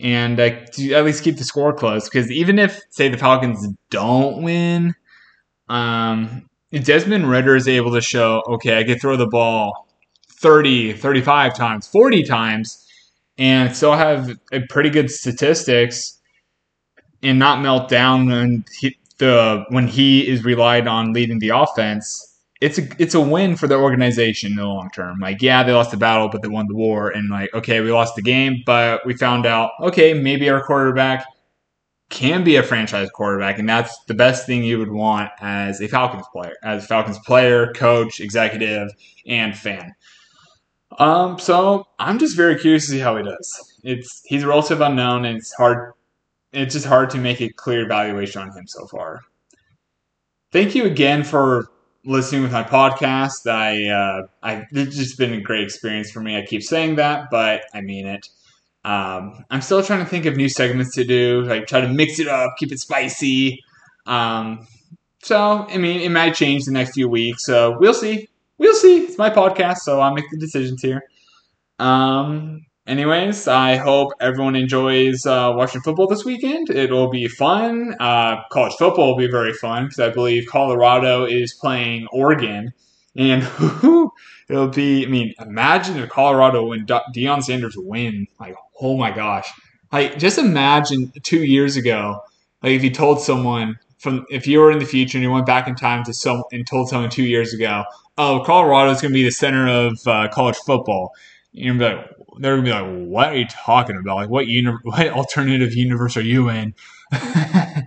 And 0.00 0.38
uh, 0.40 0.64
to 0.72 0.92
at 0.94 1.04
least 1.04 1.22
keep 1.22 1.36
the 1.36 1.44
score 1.44 1.72
close 1.72 2.08
because 2.08 2.30
even 2.30 2.58
if, 2.58 2.80
say, 2.90 3.08
the 3.08 3.16
Falcons 3.16 3.66
don't 3.90 4.42
win, 4.42 4.94
um, 5.68 6.48
Desmond 6.82 7.28
Ridder 7.28 7.56
is 7.56 7.68
able 7.68 7.92
to 7.92 8.00
show, 8.00 8.42
okay, 8.48 8.78
I 8.78 8.84
can 8.84 8.98
throw 8.98 9.16
the 9.16 9.26
ball 9.28 9.86
30, 10.28 10.94
35 10.94 11.54
times, 11.54 11.86
40 11.86 12.22
times, 12.24 12.86
and 13.38 13.74
still 13.74 13.94
have 13.94 14.30
a 14.52 14.60
pretty 14.68 14.90
good 14.90 15.10
statistics 15.10 16.20
and 17.22 17.38
not 17.38 17.60
melt 17.60 17.88
down 17.88 18.28
when 18.28 18.64
he, 18.78 18.96
the 19.18 19.64
when 19.70 19.86
he 19.86 20.28
is 20.28 20.44
relied 20.44 20.86
on 20.86 21.12
leading 21.12 21.38
the 21.38 21.50
offense. 21.50 22.30
It's 22.60 22.78
a 22.78 22.82
it's 22.98 23.14
a 23.14 23.20
win 23.20 23.56
for 23.56 23.66
the 23.66 23.76
organization 23.76 24.52
in 24.52 24.56
the 24.56 24.64
long 24.64 24.90
term. 24.94 25.18
Like, 25.20 25.42
yeah, 25.42 25.62
they 25.62 25.72
lost 25.72 25.90
the 25.90 25.96
battle, 25.96 26.28
but 26.28 26.42
they 26.42 26.48
won 26.48 26.66
the 26.68 26.74
war. 26.74 27.10
And 27.10 27.30
like, 27.30 27.52
okay, 27.54 27.80
we 27.80 27.92
lost 27.92 28.16
the 28.16 28.22
game, 28.22 28.62
but 28.64 29.04
we 29.04 29.14
found 29.14 29.46
out, 29.46 29.70
okay, 29.80 30.14
maybe 30.14 30.48
our 30.48 30.62
quarterback 30.64 31.24
can 32.10 32.44
be 32.44 32.56
a 32.56 32.62
franchise 32.62 33.10
quarterback, 33.10 33.58
and 33.58 33.68
that's 33.68 33.96
the 34.06 34.14
best 34.14 34.46
thing 34.46 34.62
you 34.62 34.78
would 34.78 34.92
want 34.92 35.30
as 35.40 35.80
a 35.80 35.88
Falcons 35.88 36.26
player, 36.32 36.54
as 36.62 36.84
a 36.84 36.86
Falcons 36.86 37.18
player, 37.20 37.72
coach, 37.72 38.20
executive, 38.20 38.90
and 39.26 39.56
fan. 39.56 39.94
Um, 40.98 41.38
so 41.38 41.86
I'm 41.98 42.18
just 42.18 42.36
very 42.36 42.58
curious 42.58 42.86
to 42.86 42.92
see 42.92 42.98
how 42.98 43.16
he 43.16 43.24
does. 43.24 43.80
It's 43.82 44.22
he's 44.26 44.44
a 44.44 44.46
relative 44.46 44.80
unknown, 44.80 45.24
and 45.24 45.38
it's 45.38 45.52
hard. 45.54 45.92
It's 46.52 46.74
just 46.74 46.86
hard 46.86 47.10
to 47.10 47.18
make 47.18 47.40
a 47.40 47.48
clear 47.48 47.82
evaluation 47.82 48.42
on 48.42 48.52
him 48.52 48.66
so 48.66 48.86
far. 48.86 49.22
Thank 50.52 50.76
you 50.76 50.84
again 50.84 51.24
for 51.24 51.68
listening 52.04 52.42
with 52.42 52.52
my 52.52 52.62
podcast. 52.62 53.50
I, 53.50 53.88
uh, 53.88 54.26
I 54.42 54.66
it's 54.70 54.96
just 54.96 55.18
been 55.18 55.32
a 55.32 55.40
great 55.40 55.64
experience 55.64 56.10
for 56.12 56.20
me. 56.20 56.36
I 56.36 56.42
keep 56.42 56.62
saying 56.62 56.96
that, 56.96 57.28
but 57.30 57.62
I 57.74 57.80
mean 57.80 58.06
it. 58.06 58.28
Um, 58.84 59.44
I'm 59.50 59.62
still 59.62 59.82
trying 59.82 60.00
to 60.00 60.06
think 60.06 60.26
of 60.26 60.36
new 60.36 60.48
segments 60.48 60.94
to 60.96 61.04
do, 61.04 61.42
like 61.42 61.66
try 61.66 61.80
to 61.80 61.88
mix 61.88 62.18
it 62.18 62.28
up, 62.28 62.56
keep 62.58 62.70
it 62.70 62.78
spicy. 62.78 63.62
Um, 64.06 64.66
so, 65.22 65.66
I 65.68 65.78
mean, 65.78 66.00
it 66.00 66.10
might 66.10 66.34
change 66.34 66.64
the 66.64 66.72
next 66.72 66.92
few 66.92 67.08
weeks. 67.08 67.46
So 67.46 67.78
we'll 67.80 67.94
see. 67.94 68.28
We'll 68.58 68.74
see. 68.74 69.04
It's 69.04 69.18
my 69.18 69.30
podcast, 69.30 69.78
so 69.78 70.00
I'll 70.00 70.14
make 70.14 70.28
the 70.30 70.38
decisions 70.38 70.82
here. 70.82 71.02
Um, 71.78 72.66
anyways, 72.86 73.48
I 73.48 73.76
hope 73.76 74.12
everyone 74.20 74.54
enjoys 74.54 75.24
uh, 75.24 75.52
watching 75.56 75.80
football 75.80 76.06
this 76.06 76.24
weekend. 76.24 76.68
It'll 76.70 77.10
be 77.10 77.26
fun. 77.26 77.94
Uh, 77.98 78.42
college 78.52 78.74
football 78.74 79.08
will 79.08 79.16
be 79.16 79.30
very 79.30 79.54
fun 79.54 79.84
because 79.84 79.98
I 79.98 80.10
believe 80.10 80.46
Colorado 80.46 81.24
is 81.24 81.54
playing 81.54 82.06
Oregon. 82.12 82.72
And 83.16 83.42
it'll 84.48 84.68
be, 84.68 85.04
I 85.04 85.08
mean, 85.08 85.34
imagine 85.40 85.96
if 85.98 86.08
Colorado 86.10 86.66
when 86.66 86.86
Deion 86.86 87.42
Sanders 87.42 87.76
win. 87.76 88.26
Like, 88.40 88.56
oh 88.80 88.96
my 88.96 89.10
gosh. 89.10 89.48
Like 89.92 90.18
just 90.18 90.38
imagine 90.38 91.12
two 91.22 91.44
years 91.44 91.76
ago, 91.76 92.20
like 92.62 92.72
if 92.72 92.82
you 92.82 92.90
told 92.90 93.20
someone 93.20 93.78
from 93.98 94.26
if 94.30 94.46
you 94.46 94.58
were 94.58 94.72
in 94.72 94.78
the 94.78 94.84
future 94.84 95.16
and 95.18 95.22
you 95.22 95.30
went 95.30 95.46
back 95.46 95.68
in 95.68 95.76
time 95.76 96.04
to 96.04 96.12
some 96.12 96.42
and 96.52 96.66
told 96.66 96.88
someone 96.88 97.10
two 97.10 97.24
years 97.24 97.54
ago, 97.54 97.84
oh, 98.18 98.42
Colorado 98.44 98.90
is 98.90 99.00
going 99.00 99.12
to 99.12 99.14
be 99.14 99.24
the 99.24 99.30
center 99.30 99.68
of 99.68 100.00
uh, 100.06 100.28
college 100.28 100.56
football. 100.56 101.12
You're 101.52 101.74
gonna 101.74 101.90
be 101.90 101.96
like, 101.96 102.10
they're 102.40 102.56
gonna 102.56 102.64
be 102.64 102.72
like, 102.72 103.08
what 103.08 103.28
are 103.28 103.36
you 103.36 103.46
talking 103.46 103.96
about? 103.96 104.16
Like, 104.16 104.28
what 104.28 104.48
uni- 104.48 104.76
what 104.82 105.08
alternative 105.10 105.74
universe 105.74 106.16
are 106.16 106.22
you 106.22 106.48
in? 106.48 106.74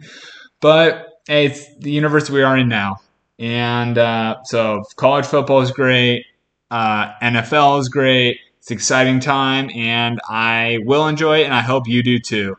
But 0.59 1.21
it's 1.27 1.75
the 1.77 1.91
universe 1.91 2.29
we 2.29 2.41
are 2.41 2.57
in 2.57 2.67
now. 2.69 2.97
And 3.39 3.97
uh, 3.97 4.37
so 4.43 4.83
college 4.95 5.25
football 5.25 5.61
is 5.61 5.71
great, 5.71 6.25
uh, 6.71 7.13
NFL 7.21 7.79
is 7.79 7.89
great. 7.89 8.39
It's 8.59 8.71
exciting 8.71 9.19
time, 9.19 9.69
and 9.75 10.19
I 10.27 10.79
will 10.83 11.07
enjoy 11.07 11.39
it, 11.41 11.45
and 11.45 11.53
I 11.53 11.61
hope 11.61 11.87
you 11.87 12.03
do 12.03 12.19
too. 12.19 12.55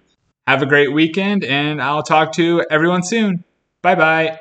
Have 0.46 0.62
a 0.62 0.66
great 0.66 0.92
weekend, 0.92 1.44
and 1.44 1.82
I'll 1.82 2.02
talk 2.02 2.32
to 2.32 2.64
everyone 2.70 3.02
soon. 3.02 3.44
Bye 3.82 3.94
bye. 3.94 4.36